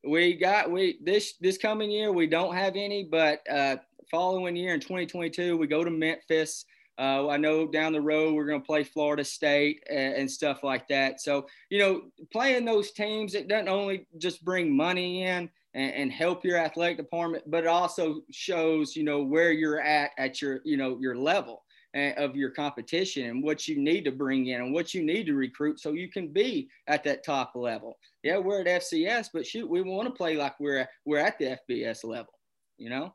we 0.05 0.35
got 0.35 0.69
we 0.69 0.97
this 1.01 1.35
this 1.39 1.57
coming 1.57 1.89
year 1.89 2.11
we 2.11 2.27
don't 2.27 2.55
have 2.55 2.75
any, 2.75 3.05
but 3.05 3.39
uh, 3.49 3.77
following 4.11 4.57
year 4.57 4.73
in 4.73 4.81
2022 4.81 5.55
we 5.55 5.65
go 5.65 5.85
to 5.85 5.89
Memphis. 5.91 6.65
Uh, 6.99 7.27
I 7.27 7.37
know 7.37 7.67
down 7.67 7.93
the 7.93 8.01
road 8.01 8.35
we're 8.35 8.45
going 8.45 8.61
to 8.61 8.65
play 8.65 8.83
Florida 8.83 9.23
State 9.23 9.83
and, 9.89 10.13
and, 10.13 10.31
stuff 10.31 10.63
like 10.63 10.87
that. 10.89 11.21
So 11.21 11.47
you 11.71 11.79
know, 11.79 12.03
playing 12.31 12.65
those 12.65 12.91
teams 12.91 13.33
it 13.33 13.47
doesn't 13.47 13.67
only 13.67 14.05
just 14.19 14.45
bring 14.45 14.75
money 14.75 15.23
in 15.23 15.49
and, 15.73 15.93
and 15.93 16.11
help 16.11 16.45
your 16.45 16.57
athletic 16.57 16.97
department, 16.97 17.49
but 17.49 17.63
it 17.63 17.67
also 17.67 18.21
shows 18.31 18.95
you 18.95 19.03
know 19.03 19.23
where 19.23 19.51
you're 19.51 19.81
at 19.81 20.11
at 20.19 20.41
your 20.41 20.59
you 20.65 20.77
know 20.77 20.99
your 21.01 21.15
level 21.15 21.63
of 21.95 22.35
your 22.35 22.49
competition 22.49 23.29
and 23.29 23.43
what 23.43 23.67
you 23.67 23.77
need 23.77 24.03
to 24.03 24.11
bring 24.11 24.47
in 24.47 24.61
and 24.61 24.73
what 24.73 24.93
you 24.93 25.03
need 25.03 25.25
to 25.25 25.35
recruit 25.35 25.79
so 25.79 25.91
you 25.91 26.09
can 26.09 26.27
be 26.27 26.67
at 26.87 27.03
that 27.03 27.23
top 27.23 27.51
level. 27.55 27.97
Yeah, 28.23 28.37
we're 28.37 28.61
at 28.61 28.81
FCS, 28.81 29.29
but 29.31 29.45
shoot, 29.45 29.69
we 29.69 29.81
want 29.81 30.07
to 30.07 30.13
play 30.13 30.35
like 30.35 30.59
we're 30.59 30.79
at, 30.79 30.89
we're 31.05 31.19
at 31.19 31.37
the 31.37 31.57
FBS 31.69 32.03
level, 32.03 32.33
you 32.77 32.89
know? 32.89 33.13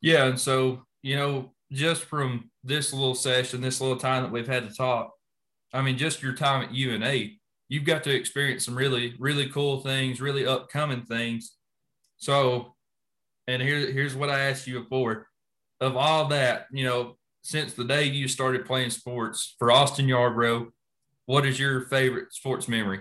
Yeah, 0.00 0.26
and 0.26 0.38
so, 0.38 0.82
you 1.02 1.16
know, 1.16 1.52
just 1.72 2.04
from 2.04 2.50
this 2.64 2.92
little 2.92 3.14
session, 3.14 3.60
this 3.60 3.80
little 3.80 3.96
time 3.96 4.22
that 4.22 4.32
we've 4.32 4.46
had 4.46 4.68
to 4.68 4.74
talk, 4.74 5.12
I 5.72 5.82
mean, 5.82 5.98
just 5.98 6.22
your 6.22 6.32
time 6.32 6.62
at 6.62 6.74
UNA, 6.74 7.30
you've 7.68 7.84
got 7.84 8.04
to 8.04 8.14
experience 8.14 8.64
some 8.64 8.76
really, 8.76 9.14
really 9.18 9.48
cool 9.48 9.80
things, 9.80 10.20
really 10.20 10.46
upcoming 10.46 11.02
things. 11.02 11.56
So, 12.16 12.74
and 13.46 13.60
here, 13.60 13.90
here's 13.90 14.14
what 14.14 14.30
I 14.30 14.40
asked 14.40 14.66
you 14.66 14.80
before. 14.80 15.28
Of 15.80 15.96
all 15.96 16.28
that, 16.28 16.66
you 16.70 16.84
know, 16.84 17.16
since 17.42 17.74
the 17.74 17.84
day 17.84 18.04
you 18.04 18.28
started 18.28 18.64
playing 18.64 18.90
sports 18.90 19.54
for 19.58 19.70
Austin 19.70 20.06
Yarbrough, 20.06 20.70
what 21.26 21.44
is 21.44 21.58
your 21.58 21.82
favorite 21.82 22.32
sports 22.32 22.68
memory? 22.68 23.00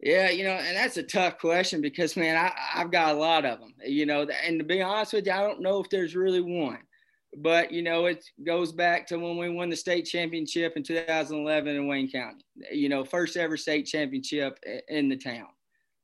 Yeah, 0.00 0.30
you 0.30 0.44
know, 0.44 0.50
and 0.50 0.76
that's 0.76 0.98
a 0.98 1.02
tough 1.02 1.38
question 1.38 1.80
because, 1.80 2.16
man, 2.16 2.36
I, 2.36 2.52
I've 2.74 2.90
got 2.90 3.14
a 3.14 3.18
lot 3.18 3.46
of 3.46 3.60
them, 3.60 3.74
you 3.84 4.04
know, 4.04 4.26
and 4.44 4.58
to 4.58 4.64
be 4.64 4.82
honest 4.82 5.14
with 5.14 5.26
you, 5.26 5.32
I 5.32 5.40
don't 5.40 5.62
know 5.62 5.80
if 5.80 5.88
there's 5.88 6.14
really 6.14 6.42
one. 6.42 6.78
But, 7.38 7.70
you 7.70 7.82
know, 7.82 8.06
it 8.06 8.24
goes 8.46 8.72
back 8.72 9.06
to 9.08 9.18
when 9.18 9.36
we 9.36 9.50
won 9.50 9.68
the 9.68 9.76
state 9.76 10.06
championship 10.06 10.74
in 10.76 10.82
2011 10.82 11.76
in 11.76 11.86
Wayne 11.86 12.10
County, 12.10 12.44
you 12.72 12.88
know, 12.88 13.04
first 13.04 13.36
ever 13.36 13.56
state 13.56 13.86
championship 13.86 14.58
in 14.88 15.08
the 15.08 15.16
town. 15.16 15.48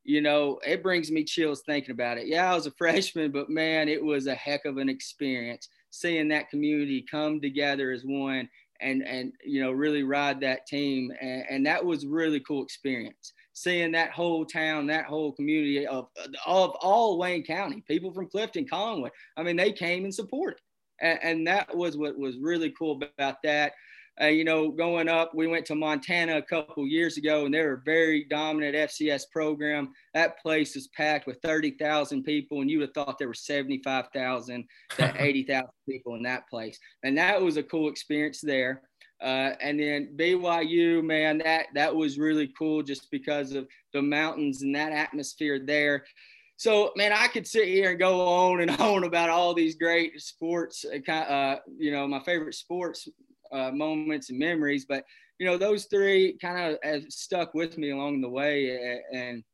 You 0.04 0.20
know, 0.20 0.58
it 0.66 0.82
brings 0.82 1.10
me 1.10 1.24
chills 1.24 1.62
thinking 1.64 1.92
about 1.92 2.18
it. 2.18 2.26
Yeah, 2.26 2.50
I 2.50 2.54
was 2.54 2.66
a 2.66 2.70
freshman, 2.78 3.30
but 3.30 3.48
man, 3.48 3.88
it 3.88 4.02
was 4.02 4.26
a 4.26 4.34
heck 4.34 4.64
of 4.64 4.78
an 4.78 4.88
experience 4.88 5.68
seeing 5.90 6.28
that 6.28 6.50
community 6.50 7.04
come 7.08 7.40
together 7.40 7.92
as 7.92 8.02
one 8.04 8.48
and 8.80 9.06
and 9.06 9.32
you 9.44 9.62
know 9.62 9.70
really 9.70 10.02
ride 10.02 10.40
that 10.40 10.66
team 10.66 11.12
and, 11.20 11.44
and, 11.48 11.66
that 11.66 11.84
was 11.84 12.06
really 12.06 12.40
cool 12.40 12.64
experience 12.64 13.32
seeing 13.52 13.92
that 13.92 14.10
whole 14.10 14.44
town 14.44 14.86
that 14.86 15.04
whole 15.04 15.32
community 15.32 15.86
of 15.86 16.08
of 16.46 16.70
all 16.80 17.18
wayne 17.18 17.42
county 17.42 17.82
people 17.86 18.12
from 18.12 18.28
clifton 18.28 18.66
conway 18.66 19.10
i 19.36 19.42
mean 19.42 19.56
they 19.56 19.72
came 19.72 20.04
and 20.04 20.14
supported 20.14 20.58
and, 21.00 21.18
and 21.22 21.46
that 21.46 21.74
was 21.76 21.96
what 21.96 22.18
was 22.18 22.38
really 22.38 22.72
cool 22.78 23.00
about 23.16 23.36
that 23.42 23.72
uh, 24.20 24.26
you 24.26 24.44
know, 24.44 24.70
going 24.70 25.08
up, 25.08 25.34
we 25.34 25.46
went 25.46 25.64
to 25.64 25.74
Montana 25.74 26.36
a 26.36 26.42
couple 26.42 26.86
years 26.86 27.16
ago, 27.16 27.46
and 27.46 27.54
they're 27.54 27.74
a 27.74 27.82
very 27.84 28.24
dominant 28.24 28.74
FCS 28.74 29.22
program. 29.32 29.90
That 30.12 30.38
place 30.40 30.76
is 30.76 30.88
packed 30.88 31.26
with 31.26 31.38
30,000 31.42 32.22
people, 32.22 32.60
and 32.60 32.70
you 32.70 32.78
would 32.78 32.88
have 32.88 32.94
thought 32.94 33.18
there 33.18 33.28
were 33.28 33.34
75,000 33.34 34.64
to 34.96 35.14
80,000 35.22 35.68
people 35.88 36.14
in 36.16 36.22
that 36.24 36.48
place. 36.48 36.78
And 37.02 37.16
that 37.16 37.40
was 37.40 37.56
a 37.56 37.62
cool 37.62 37.88
experience 37.88 38.40
there. 38.42 38.82
Uh, 39.22 39.54
and 39.60 39.78
then 39.78 40.14
BYU, 40.16 41.02
man, 41.02 41.38
that 41.38 41.66
that 41.74 41.94
was 41.94 42.18
really 42.18 42.52
cool 42.58 42.82
just 42.82 43.10
because 43.10 43.52
of 43.52 43.68
the 43.92 44.02
mountains 44.02 44.62
and 44.62 44.74
that 44.74 44.92
atmosphere 44.92 45.60
there. 45.64 46.04
So, 46.56 46.92
man, 46.96 47.12
I 47.12 47.28
could 47.28 47.46
sit 47.46 47.68
here 47.68 47.90
and 47.90 47.98
go 47.98 48.20
on 48.20 48.60
and 48.60 48.70
on 48.80 49.04
about 49.04 49.30
all 49.30 49.54
these 49.54 49.76
great 49.76 50.20
sports. 50.20 50.84
Uh, 50.84 51.12
uh 51.12 51.58
you 51.78 51.92
know, 51.92 52.06
my 52.08 52.20
favorite 52.20 52.54
sports 52.54 53.08
uh, 53.52 53.70
moments 53.70 54.30
and 54.30 54.38
memories. 54.38 54.86
But 54.88 55.04
you 55.38 55.46
know, 55.46 55.56
those 55.56 55.86
three 55.86 56.36
kind 56.40 56.78
of 56.82 57.04
stuck 57.12 57.54
with 57.54 57.78
me 57.78 57.90
along 57.90 58.20
the 58.20 58.28
way, 58.28 59.00
and 59.12 59.44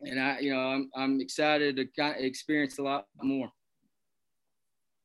and 0.00 0.20
I, 0.20 0.38
you 0.40 0.52
know, 0.52 0.60
I'm 0.60 0.90
I'm 0.94 1.20
excited 1.20 1.76
to 1.76 1.86
kind 1.86 2.16
of 2.16 2.24
experience 2.24 2.78
a 2.78 2.82
lot 2.82 3.06
more. 3.20 3.50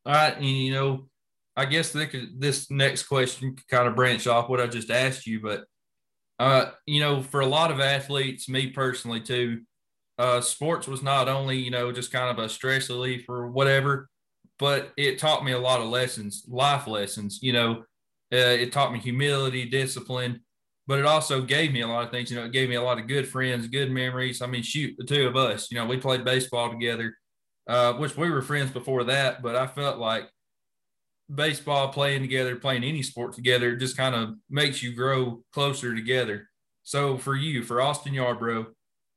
All 0.06 0.14
right, 0.14 0.36
and 0.36 0.46
you 0.46 0.72
know, 0.72 1.10
I 1.58 1.66
guess 1.66 1.92
this 1.92 2.70
next 2.70 3.04
question 3.04 3.56
could 3.56 3.68
kind 3.68 3.88
of 3.88 3.96
branch 3.96 4.28
off 4.28 4.48
what 4.48 4.62
I 4.62 4.68
just 4.68 4.92
asked 4.92 5.26
you, 5.26 5.42
but 5.42 5.66
uh, 6.40 6.72
you 6.86 7.00
know, 7.00 7.24
for 7.24 7.40
a 7.40 7.48
lot 7.48 7.72
of 7.72 7.80
athletes, 7.80 8.48
me 8.48 8.68
personally 8.68 9.20
too, 9.20 9.62
uh, 10.20 10.40
sports 10.40 10.88
was 10.88 11.02
not 11.02 11.28
only 11.28 11.58
you 11.58 11.72
know 11.72 11.92
just 11.92 12.12
kind 12.12 12.30
of 12.30 12.44
a 12.44 12.48
stress 12.48 12.90
relief 12.90 13.26
or 13.28 13.48
whatever, 13.48 14.08
but 14.60 14.92
it 14.98 15.18
taught 15.18 15.44
me 15.44 15.52
a 15.52 15.60
lot 15.60 15.82
of 15.82 15.88
lessons, 15.88 16.46
life 16.48 16.86
lessons. 16.86 17.40
You 17.42 17.54
know, 17.54 17.72
uh, 18.32 18.54
it 18.62 18.72
taught 18.72 18.94
me 18.94 19.00
humility, 19.00 19.66
discipline, 19.68 20.42
but 20.86 21.00
it 21.00 21.06
also 21.06 21.42
gave 21.42 21.74
me 21.74 21.82
a 21.82 21.88
lot 21.88 22.04
of 22.04 22.12
things. 22.12 22.30
You 22.30 22.38
know, 22.38 22.46
it 22.46 22.52
gave 22.52 22.70
me 22.70 22.76
a 22.76 22.84
lot 22.84 23.00
of 23.00 23.08
good 23.08 23.28
friends, 23.28 23.68
good 23.68 23.90
memories. 23.90 24.44
I 24.44 24.46
mean, 24.48 24.62
shoot, 24.62 24.94
the 25.00 25.06
two 25.06 25.28
of 25.28 25.36
us, 25.36 25.72
you 25.72 25.78
know, 25.80 25.88
we 25.88 25.98
played 25.98 26.24
baseball 26.24 26.70
together, 26.70 27.16
uh, 27.68 27.94
which 27.94 28.16
we 28.16 28.30
were 28.30 28.44
friends 28.44 28.70
before 28.70 29.06
that, 29.06 29.42
but 29.42 29.56
I 29.56 29.66
felt 29.66 29.98
like 29.98 30.30
baseball, 31.34 31.90
playing 31.90 32.22
together, 32.22 32.56
playing 32.56 32.84
any 32.84 33.04
sport 33.04 33.34
together, 33.34 33.76
just 33.76 33.98
kind 33.98 34.16
of 34.16 34.36
makes 34.50 34.82
you 34.82 34.94
grow 34.94 35.44
closer 35.52 35.94
together. 35.94 36.50
So 36.84 37.18
for 37.18 37.36
you, 37.36 37.64
for 37.64 37.82
Austin 37.82 38.14
Yarbrough, 38.14 38.68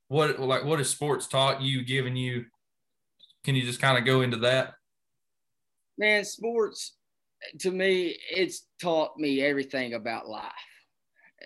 what 0.09 0.41
like 0.41 0.65
what 0.65 0.79
has 0.79 0.91
sports 0.91 1.29
taught 1.29 1.63
you, 1.63 1.85
given 1.85 2.17
you? 2.17 2.47
Can 3.45 3.55
you 3.55 3.63
just 3.63 3.81
kind 3.81 3.97
of 3.97 4.05
go 4.05 4.23
into 4.23 4.39
that? 4.39 4.75
Man, 5.97 6.25
sports 6.25 6.97
to 7.61 7.71
me, 7.71 8.17
it's 8.31 8.67
taught 8.81 9.17
me 9.17 9.41
everything 9.43 9.95
about 9.95 10.29
life, 10.29 10.51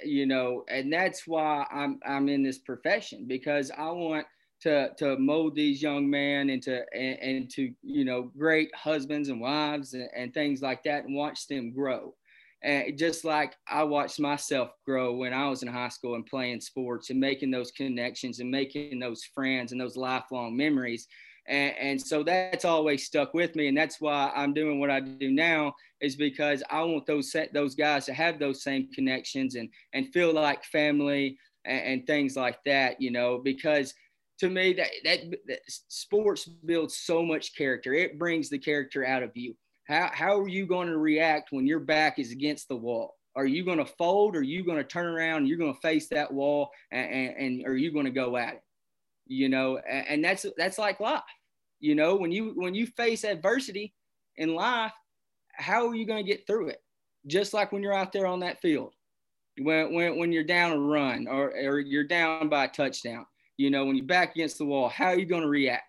you 0.04 0.26
know, 0.26 0.64
and 0.68 0.92
that's 0.92 1.26
why 1.26 1.66
I'm 1.70 2.00
I'm 2.06 2.28
in 2.28 2.42
this 2.42 2.58
profession 2.58 3.26
because 3.26 3.70
I 3.70 3.90
want 3.90 4.26
to 4.64 4.90
to 4.96 5.16
mold 5.18 5.54
these 5.54 5.80
young 5.80 6.10
men 6.10 6.50
into 6.50 6.82
and, 6.92 7.18
into 7.18 7.72
you 7.82 8.04
know 8.04 8.30
great 8.36 8.74
husbands 8.74 9.28
and 9.28 9.40
wives 9.40 9.94
and, 9.94 10.08
and 10.16 10.34
things 10.34 10.60
like 10.60 10.82
that 10.84 11.04
and 11.04 11.14
watch 11.14 11.46
them 11.46 11.72
grow. 11.72 12.14
And 12.62 12.96
just 12.98 13.24
like 13.24 13.54
I 13.68 13.84
watched 13.84 14.18
myself 14.18 14.70
grow 14.86 15.14
when 15.14 15.34
I 15.34 15.48
was 15.48 15.62
in 15.62 15.68
high 15.68 15.90
school 15.90 16.14
and 16.14 16.24
playing 16.24 16.60
sports 16.60 17.10
and 17.10 17.20
making 17.20 17.50
those 17.50 17.70
connections 17.70 18.40
and 18.40 18.50
making 18.50 18.98
those 18.98 19.22
friends 19.22 19.72
and 19.72 19.80
those 19.80 19.96
lifelong 19.96 20.56
memories 20.56 21.06
and, 21.46 21.76
and 21.76 22.00
so 22.00 22.22
that's 22.22 22.64
always 22.64 23.04
stuck 23.04 23.34
with 23.34 23.54
me 23.54 23.68
and 23.68 23.76
that's 23.76 24.00
why 24.00 24.32
i'm 24.34 24.54
doing 24.54 24.80
what 24.80 24.90
i 24.90 25.00
do 25.00 25.30
now 25.30 25.72
is 26.00 26.16
because 26.16 26.62
i 26.70 26.82
want 26.82 27.06
those 27.06 27.34
those 27.52 27.74
guys 27.74 28.06
to 28.06 28.14
have 28.14 28.38
those 28.38 28.62
same 28.62 28.88
connections 28.92 29.54
and 29.54 29.68
and 29.92 30.12
feel 30.12 30.32
like 30.32 30.64
family 30.64 31.38
and, 31.64 31.82
and 31.82 32.06
things 32.06 32.36
like 32.36 32.58
that 32.64 33.00
you 33.00 33.10
know 33.10 33.38
because 33.38 33.94
to 34.38 34.50
me 34.50 34.72
that, 34.74 34.90
that, 35.04 35.20
that 35.46 35.60
sports 35.66 36.44
builds 36.44 36.98
so 36.98 37.22
much 37.22 37.56
character. 37.56 37.94
It 37.94 38.18
brings 38.18 38.48
the 38.48 38.58
character 38.58 39.06
out 39.06 39.22
of 39.22 39.30
you. 39.34 39.54
How, 39.86 40.10
how 40.12 40.38
are 40.38 40.48
you 40.48 40.66
going 40.66 40.88
to 40.88 40.98
react 40.98 41.52
when 41.52 41.66
your 41.66 41.80
back 41.80 42.18
is 42.18 42.32
against 42.32 42.68
the 42.68 42.76
wall? 42.76 43.14
Are 43.36 43.46
you 43.46 43.64
going 43.64 43.78
to 43.78 43.84
fold? 43.84 44.36
Or 44.36 44.40
are 44.40 44.42
you 44.42 44.64
going 44.64 44.78
to 44.78 44.84
turn 44.84 45.06
around? 45.06 45.38
And 45.38 45.48
you're 45.48 45.58
going 45.58 45.74
to 45.74 45.80
face 45.80 46.08
that 46.08 46.32
wall 46.32 46.70
and, 46.90 47.10
and, 47.10 47.36
and 47.36 47.66
are 47.66 47.76
you 47.76 47.92
going 47.92 48.06
to 48.06 48.10
go 48.10 48.36
at 48.36 48.54
it? 48.54 48.62
You 49.26 49.48
know 49.48 49.78
and 49.78 50.22
that's 50.22 50.44
that's 50.58 50.76
like 50.76 51.00
life. 51.00 51.22
You 51.80 51.94
know 51.94 52.14
when 52.14 52.30
you 52.30 52.52
when 52.56 52.74
you 52.74 52.86
face 52.86 53.24
adversity 53.24 53.94
in 54.36 54.54
life 54.54 54.92
how 55.54 55.88
are 55.88 55.94
you 55.94 56.06
going 56.06 56.22
to 56.22 56.30
get 56.30 56.46
through 56.46 56.68
it? 56.68 56.82
Just 57.26 57.54
like 57.54 57.72
when 57.72 57.82
you're 57.82 57.94
out 57.94 58.12
there 58.12 58.26
on 58.26 58.40
that 58.40 58.60
field 58.60 58.92
when 59.58 59.94
when, 59.94 60.18
when 60.18 60.32
you're 60.32 60.44
down 60.44 60.72
a 60.72 60.78
run 60.78 61.26
or, 61.28 61.50
or 61.50 61.78
you're 61.78 62.04
down 62.04 62.48
by 62.48 62.64
a 62.64 62.68
touchdown 62.68 63.26
you 63.56 63.70
know 63.70 63.84
when 63.84 63.96
you're 63.96 64.06
back 64.06 64.34
against 64.34 64.58
the 64.58 64.64
wall 64.64 64.88
how 64.88 65.06
are 65.06 65.18
you 65.18 65.26
going 65.26 65.42
to 65.42 65.48
react? 65.48 65.84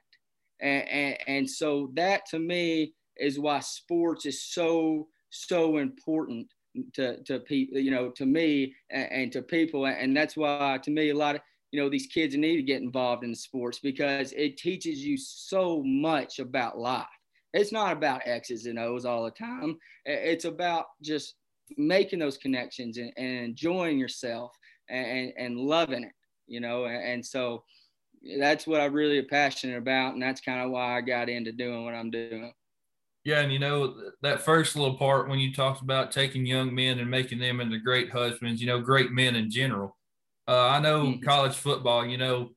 And, 0.62 0.88
and 0.88 1.18
and 1.28 1.50
so 1.50 1.92
that 1.96 2.26
to 2.28 2.40
me 2.40 2.94
is 3.18 3.40
why 3.40 3.60
sports 3.60 4.26
is 4.26 4.44
so 4.44 5.08
so 5.30 5.78
important 5.78 6.48
to 6.94 7.22
to 7.24 7.40
people 7.40 7.80
you 7.80 7.92
know 7.92 8.10
to 8.12 8.26
me 8.26 8.74
and, 8.90 9.12
and 9.12 9.32
to 9.34 9.42
people. 9.42 9.86
And 9.86 10.16
that's 10.16 10.38
why 10.38 10.80
to 10.82 10.92
me 10.92 11.10
a 11.10 11.16
lot 11.16 11.36
of 11.36 11.42
you 11.72 11.82
know 11.82 11.90
these 11.90 12.08
kids 12.08 12.36
need 12.36 12.56
to 12.56 12.64
get 12.64 12.82
involved 12.82 13.24
in 13.24 13.36
sports 13.36 13.80
because 13.80 14.32
it 14.34 14.58
teaches 14.58 15.00
you 15.00 15.18
so 15.18 15.84
much 15.84 16.40
about 16.40 16.78
life. 16.78 17.06
It's 17.54 17.72
not 17.72 17.94
about 17.94 18.22
x's 18.26 18.66
and 18.66 18.80
o's 18.80 19.06
all 19.06 19.24
the 19.26 19.32
time. 19.32 19.78
It's 20.06 20.46
about 20.46 20.86
just 21.02 21.36
making 21.78 22.20
those 22.20 22.38
connections 22.38 22.98
and, 22.98 23.12
and 23.18 23.46
enjoying 23.46 23.98
yourself 23.98 24.52
and, 24.90 25.34
and 25.38 25.58
loving 25.58 26.04
it 26.04 26.12
you 26.48 26.60
know 26.60 26.86
and, 26.86 27.04
and 27.04 27.26
so 27.26 27.64
that's 28.40 28.66
what 28.66 28.82
i'm 28.82 28.94
really 28.94 29.22
passionate 29.22 29.78
about 29.78 30.14
and 30.14 30.22
that's 30.22 30.42
kind 30.42 30.62
of 30.62 30.72
why 30.72 30.98
i 30.98 31.02
got 31.02 31.30
into 31.30 31.52
doing 31.52 31.86
what 31.86 31.94
i'm 31.94 32.10
doing 32.10 32.52
yeah, 33.26 33.40
and 33.40 33.52
you 33.52 33.58
know 33.58 33.96
that 34.22 34.44
first 34.44 34.76
little 34.76 34.98
part 34.98 35.28
when 35.28 35.40
you 35.40 35.52
talked 35.52 35.82
about 35.82 36.12
taking 36.12 36.46
young 36.46 36.74
men 36.74 37.00
and 37.00 37.10
making 37.10 37.40
them 37.40 37.60
into 37.60 37.80
great 37.80 38.12
husbands, 38.12 38.62
you 38.62 38.68
know, 38.68 38.80
great 38.80 39.12
men 39.12 39.36
in 39.36 39.50
general. 39.50 39.98
Uh, 40.48 40.68
I 40.68 40.80
know 40.80 41.06
mm-hmm. 41.06 41.24
college 41.24 41.56
football, 41.56 42.06
you 42.06 42.18
know, 42.18 42.52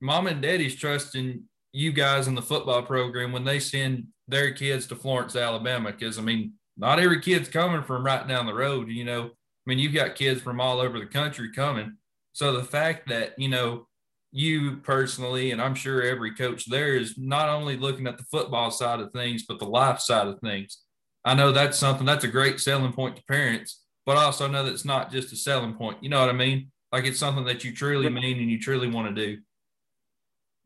mom 0.00 0.28
and 0.28 0.40
daddy's 0.40 0.76
trusting 0.76 1.42
you 1.74 1.92
guys 1.92 2.26
in 2.26 2.34
the 2.34 2.40
football 2.40 2.82
program 2.82 3.32
when 3.32 3.44
they 3.44 3.58
send 3.58 4.06
their 4.28 4.52
kids 4.52 4.86
to 4.86 4.96
Florence, 4.96 5.36
Alabama. 5.36 5.92
Because, 5.92 6.18
I 6.18 6.22
mean, 6.22 6.54
not 6.78 6.98
every 6.98 7.20
kid's 7.20 7.50
coming 7.50 7.82
from 7.82 8.04
right 8.04 8.26
down 8.26 8.46
the 8.46 8.54
road, 8.54 8.88
you 8.88 9.04
know. 9.04 9.24
I 9.24 9.30
mean, 9.66 9.78
you've 9.78 9.92
got 9.92 10.14
kids 10.14 10.40
from 10.40 10.58
all 10.58 10.80
over 10.80 10.98
the 10.98 11.06
country 11.06 11.52
coming. 11.52 11.98
So 12.32 12.52
the 12.52 12.64
fact 12.64 13.08
that, 13.08 13.38
you 13.38 13.48
know, 13.48 13.86
you 14.32 14.76
personally, 14.78 15.50
and 15.50 15.60
I'm 15.60 15.74
sure 15.74 16.02
every 16.02 16.34
coach 16.34 16.68
there 16.68 16.96
is 16.96 17.18
not 17.18 17.50
only 17.50 17.76
looking 17.76 18.06
at 18.06 18.16
the 18.16 18.24
football 18.24 18.70
side 18.70 19.00
of 19.00 19.12
things, 19.12 19.44
but 19.46 19.58
the 19.58 19.66
life 19.66 20.00
side 20.00 20.26
of 20.26 20.40
things. 20.40 20.78
I 21.24 21.34
know 21.34 21.52
that's 21.52 21.78
something 21.78 22.06
that's 22.06 22.24
a 22.24 22.28
great 22.28 22.58
selling 22.58 22.92
point 22.92 23.16
to 23.16 23.22
parents, 23.24 23.82
but 24.06 24.16
I 24.16 24.24
also 24.24 24.48
know 24.48 24.64
that 24.64 24.72
it's 24.72 24.86
not 24.86 25.12
just 25.12 25.32
a 25.32 25.36
selling 25.36 25.74
point. 25.74 25.98
You 26.02 26.08
know 26.08 26.20
what 26.20 26.30
I 26.30 26.32
mean? 26.32 26.72
Like 26.90 27.04
it's 27.04 27.18
something 27.18 27.44
that 27.44 27.62
you 27.62 27.74
truly 27.74 28.08
mean 28.08 28.38
and 28.38 28.50
you 28.50 28.58
truly 28.58 28.88
want 28.88 29.14
to 29.14 29.26
do. 29.26 29.40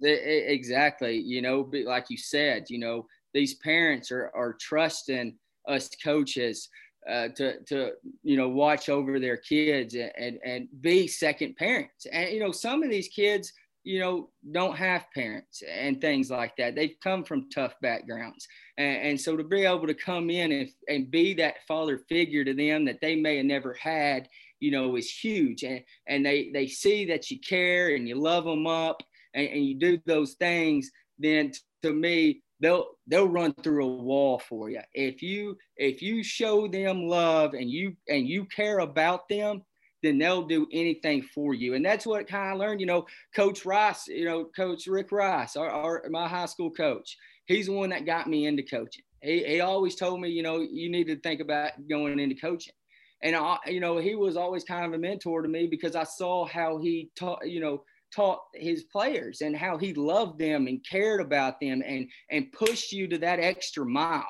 Exactly. 0.02 1.16
You 1.16 1.42
know, 1.42 1.68
like 1.84 2.06
you 2.08 2.16
said, 2.16 2.66
you 2.68 2.78
know, 2.78 3.06
these 3.34 3.54
parents 3.54 4.10
are, 4.12 4.30
are 4.34 4.56
trusting 4.60 5.36
us 5.68 5.90
coaches 6.02 6.68
uh, 7.08 7.28
to, 7.28 7.60
to, 7.64 7.92
you 8.22 8.36
know, 8.36 8.48
watch 8.48 8.88
over 8.88 9.18
their 9.18 9.36
kids 9.36 9.94
and, 9.94 10.12
and, 10.18 10.38
and 10.44 10.68
be 10.80 11.06
second 11.06 11.56
parents. 11.56 12.06
And, 12.10 12.30
you 12.30 12.40
know, 12.40 12.52
some 12.52 12.82
of 12.82 12.90
these 12.90 13.08
kids, 13.08 13.52
you 13.84 14.00
know, 14.00 14.30
don't 14.50 14.76
have 14.76 15.06
parents 15.14 15.62
and 15.70 16.00
things 16.00 16.30
like 16.30 16.56
that. 16.56 16.74
They've 16.74 16.96
come 17.02 17.22
from 17.22 17.48
tough 17.50 17.74
backgrounds. 17.80 18.48
And, 18.76 18.96
and, 19.02 19.20
so 19.20 19.36
to 19.36 19.44
be 19.44 19.64
able 19.64 19.86
to 19.86 19.94
come 19.94 20.28
in 20.30 20.50
and, 20.50 20.68
and 20.88 21.10
be 21.10 21.34
that 21.34 21.64
father 21.68 21.98
figure 22.08 22.44
to 22.44 22.52
them 22.52 22.84
that 22.86 23.00
they 23.00 23.14
may 23.14 23.36
have 23.36 23.46
never 23.46 23.74
had 23.74 24.28
you 24.60 24.70
know, 24.70 24.96
is 24.96 25.10
huge. 25.10 25.62
And, 25.62 25.82
and 26.06 26.24
they, 26.24 26.50
they 26.52 26.66
see 26.66 27.04
that 27.06 27.30
you 27.30 27.38
care 27.40 27.94
and 27.94 28.08
you 28.08 28.14
love 28.16 28.44
them 28.44 28.66
up 28.66 29.02
and, 29.34 29.48
and 29.48 29.64
you 29.64 29.74
do 29.74 29.98
those 30.06 30.34
things, 30.34 30.90
then 31.18 31.52
to 31.82 31.92
me, 31.92 32.42
they'll 32.60 32.86
they'll 33.06 33.28
run 33.28 33.54
through 33.62 33.84
a 33.84 33.96
wall 33.96 34.38
for 34.38 34.70
you. 34.70 34.80
If 34.94 35.22
you 35.22 35.56
if 35.76 36.02
you 36.02 36.22
show 36.22 36.68
them 36.68 37.06
love 37.06 37.54
and 37.54 37.70
you 37.70 37.96
and 38.08 38.26
you 38.28 38.46
care 38.46 38.80
about 38.80 39.28
them, 39.28 39.62
then 40.02 40.18
they'll 40.18 40.46
do 40.46 40.66
anything 40.72 41.22
for 41.22 41.54
you. 41.54 41.74
And 41.74 41.84
that's 41.84 42.06
what 42.06 42.28
kind 42.28 42.52
of 42.52 42.58
learned, 42.58 42.80
you 42.80 42.86
know, 42.86 43.06
Coach 43.34 43.64
Rice, 43.64 44.06
you 44.08 44.24
know, 44.24 44.44
Coach 44.56 44.86
Rick 44.86 45.12
Rice, 45.12 45.56
our, 45.56 45.68
our, 45.68 46.04
my 46.10 46.28
high 46.28 46.46
school 46.46 46.70
coach, 46.70 47.16
he's 47.46 47.66
the 47.66 47.72
one 47.72 47.90
that 47.90 48.06
got 48.06 48.28
me 48.28 48.46
into 48.46 48.62
coaching. 48.62 49.04
He, 49.22 49.42
he 49.44 49.60
always 49.60 49.96
told 49.96 50.20
me, 50.20 50.28
you 50.28 50.42
know, 50.42 50.60
you 50.60 50.90
need 50.90 51.06
to 51.08 51.18
think 51.20 51.40
about 51.40 51.72
going 51.88 52.18
into 52.20 52.36
coaching 52.36 52.74
and 53.22 53.34
I, 53.34 53.58
you 53.66 53.80
know, 53.80 53.96
he 53.98 54.14
was 54.14 54.36
always 54.36 54.64
kind 54.64 54.84
of 54.84 54.92
a 54.92 54.98
mentor 54.98 55.42
to 55.42 55.48
me 55.48 55.66
because 55.66 55.96
I 55.96 56.04
saw 56.04 56.46
how 56.46 56.78
he 56.78 57.10
taught, 57.18 57.48
you 57.48 57.60
know, 57.60 57.82
taught 58.16 58.40
his 58.54 58.84
players 58.84 59.42
and 59.42 59.54
how 59.54 59.76
he 59.76 59.92
loved 59.92 60.38
them 60.38 60.66
and 60.66 60.84
cared 60.88 61.20
about 61.20 61.60
them 61.60 61.82
and 61.84 62.08
and 62.30 62.50
pushed 62.52 62.92
you 62.92 63.06
to 63.08 63.18
that 63.18 63.38
extra 63.38 63.84
mile. 63.84 64.24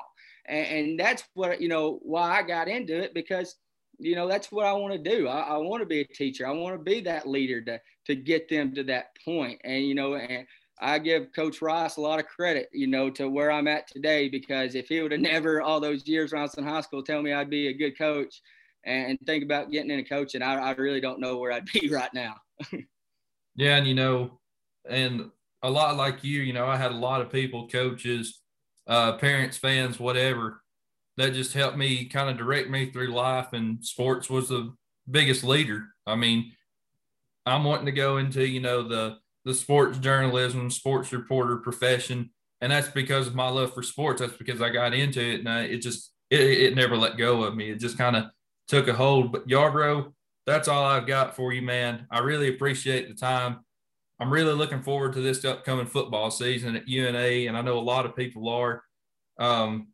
And, 0.47 0.67
and 0.67 0.99
that's 0.99 1.23
what 1.33 1.61
you 1.61 1.69
know 1.69 1.99
why 2.03 2.37
I 2.37 2.43
got 2.43 2.67
into 2.67 2.97
it 3.01 3.13
because 3.13 3.55
you 3.97 4.15
know 4.15 4.27
that's 4.27 4.51
what 4.51 4.65
I 4.65 4.73
want 4.73 4.93
to 4.93 5.09
do. 5.09 5.27
I, 5.27 5.39
I 5.39 5.57
want 5.57 5.81
to 5.81 5.87
be 5.87 6.01
a 6.01 6.07
teacher. 6.07 6.45
I 6.45 6.51
want 6.51 6.77
to 6.77 6.83
be 6.83 7.01
that 7.01 7.27
leader 7.27 7.61
to 7.61 7.79
to 8.05 8.15
get 8.15 8.49
them 8.49 8.75
to 8.75 8.83
that 8.83 9.07
point. 9.23 9.61
And 9.63 9.85
you 9.85 9.95
know, 9.95 10.15
and 10.15 10.45
I 10.79 10.99
give 10.99 11.33
Coach 11.33 11.61
Rice 11.61 11.97
a 11.97 12.01
lot 12.01 12.19
of 12.19 12.27
credit, 12.27 12.69
you 12.73 12.87
know, 12.87 13.09
to 13.11 13.29
where 13.29 13.49
I'm 13.49 13.67
at 13.67 13.87
today 13.87 14.29
because 14.29 14.75
if 14.75 14.89
he 14.89 15.01
would 15.01 15.13
have 15.13 15.21
never 15.33 15.61
all 15.61 15.79
those 15.79 16.07
years 16.07 16.33
when 16.33 16.39
I 16.39 16.43
was 16.43 16.53
in 16.55 16.65
high 16.65 16.81
school 16.81 17.03
tell 17.03 17.21
me 17.21 17.33
I'd 17.33 17.49
be 17.49 17.69
a 17.69 17.73
good 17.73 17.97
coach, 17.97 18.41
and 18.87 19.19
think 19.25 19.43
about 19.43 19.69
getting 19.69 19.91
into 19.91 20.07
coaching, 20.07 20.41
I, 20.41 20.55
I 20.55 20.71
really 20.71 21.01
don't 21.01 21.19
know 21.19 21.37
where 21.37 21.51
I'd 21.51 21.65
be 21.65 21.89
right 21.91 22.13
now. 22.13 22.35
yeah, 23.57 23.75
and 23.75 23.87
you 23.87 23.95
know, 23.95 24.39
and 24.89 25.29
a 25.63 25.69
lot 25.69 25.97
like 25.97 26.23
you, 26.23 26.41
you 26.41 26.53
know, 26.53 26.67
I 26.67 26.77
had 26.77 26.91
a 26.91 26.95
lot 26.97 27.21
of 27.21 27.31
people, 27.31 27.67
coaches, 27.67 28.39
uh, 28.87 29.17
parents, 29.17 29.57
fans, 29.57 29.99
whatever, 29.99 30.61
that 31.17 31.33
just 31.33 31.53
helped 31.53 31.77
me 31.77 32.05
kind 32.05 32.29
of 32.29 32.37
direct 32.37 32.69
me 32.69 32.91
through 32.91 33.07
life. 33.07 33.47
And 33.53 33.83
sports 33.83 34.29
was 34.29 34.49
the 34.49 34.73
biggest 35.09 35.43
leader. 35.43 35.87
I 36.05 36.15
mean, 36.15 36.53
I'm 37.45 37.63
wanting 37.63 37.87
to 37.87 37.91
go 37.91 38.17
into, 38.17 38.45
you 38.47 38.61
know, 38.61 38.87
the 38.87 39.17
the 39.43 39.53
sports 39.53 39.97
journalism, 39.97 40.69
sports 40.69 41.11
reporter 41.13 41.57
profession, 41.57 42.29
and 42.61 42.71
that's 42.71 42.89
because 42.89 43.27
of 43.27 43.35
my 43.35 43.47
love 43.49 43.73
for 43.73 43.81
sports. 43.81 44.21
That's 44.21 44.35
because 44.37 44.61
I 44.61 44.69
got 44.69 44.93
into 44.93 45.21
it, 45.21 45.39
and 45.39 45.49
I, 45.49 45.61
it 45.61 45.79
just 45.79 46.11
it, 46.29 46.41
it 46.41 46.75
never 46.75 46.97
let 46.97 47.17
go 47.17 47.43
of 47.43 47.55
me. 47.55 47.71
It 47.71 47.79
just 47.79 47.97
kind 47.97 48.15
of 48.15 48.25
took 48.67 48.87
a 48.87 48.93
hold. 48.93 49.31
But 49.31 49.47
Yarbrough, 49.47 50.11
that's 50.47 50.69
all 50.69 50.85
I've 50.85 51.05
got 51.05 51.35
for 51.35 51.51
you, 51.53 51.61
man. 51.61 52.07
I 52.09 52.19
really 52.19 52.47
appreciate 52.47 53.09
the 53.09 53.13
time. 53.13 53.59
I'm 54.19 54.31
really 54.31 54.53
looking 54.53 54.81
forward 54.81 55.13
to 55.13 55.21
this 55.21 55.45
upcoming 55.45 55.85
football 55.85 56.31
season 56.31 56.75
at 56.75 56.87
UNA, 56.87 57.47
and 57.47 57.55
I 57.55 57.61
know 57.61 57.77
a 57.77 57.81
lot 57.81 58.05
of 58.05 58.15
people 58.15 58.49
are. 58.49 58.81
Um, 59.39 59.89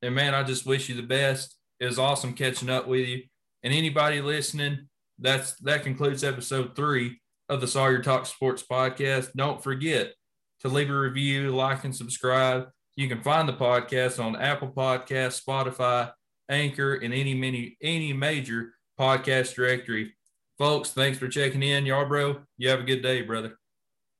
and 0.00 0.14
man, 0.14 0.34
I 0.34 0.44
just 0.44 0.64
wish 0.64 0.88
you 0.88 0.94
the 0.94 1.02
best. 1.02 1.56
It 1.80 1.86
was 1.86 1.98
awesome 1.98 2.32
catching 2.32 2.70
up 2.70 2.86
with 2.86 3.06
you. 3.06 3.24
And 3.62 3.74
anybody 3.74 4.22
listening, 4.22 4.88
that's 5.18 5.56
that 5.56 5.82
concludes 5.82 6.24
episode 6.24 6.74
three 6.74 7.20
of 7.48 7.60
the 7.60 7.66
Sawyer 7.66 8.00
Talk 8.00 8.26
Sports 8.26 8.64
Podcast. 8.70 9.32
Don't 9.34 9.62
forget 9.62 10.14
to 10.60 10.68
leave 10.68 10.88
a 10.88 10.98
review, 10.98 11.54
like, 11.54 11.84
and 11.84 11.94
subscribe. 11.94 12.68
You 12.96 13.08
can 13.08 13.22
find 13.22 13.48
the 13.48 13.54
podcast 13.54 14.22
on 14.22 14.36
Apple 14.36 14.72
Podcasts, 14.74 15.42
Spotify, 15.44 16.12
Anchor, 16.48 16.94
and 16.94 17.12
any 17.12 17.34
many 17.34 17.76
any 17.82 18.12
major 18.12 18.72
podcast 19.00 19.54
directory. 19.54 20.12
Folks, 20.58 20.90
thanks 20.90 21.18
for 21.18 21.26
checking 21.26 21.62
in. 21.62 21.84
Yarbrough, 21.84 22.42
you 22.58 22.68
have 22.68 22.80
a 22.80 22.84
good 22.84 23.02
day, 23.02 23.22
brother. 23.22 23.58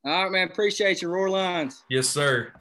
All 0.07 0.25
right, 0.25 0.33
man. 0.33 0.49
Appreciate 0.49 1.03
you. 1.03 1.09
Roar 1.09 1.29
Lions. 1.29 1.85
Yes, 1.91 2.09
sir. 2.09 2.55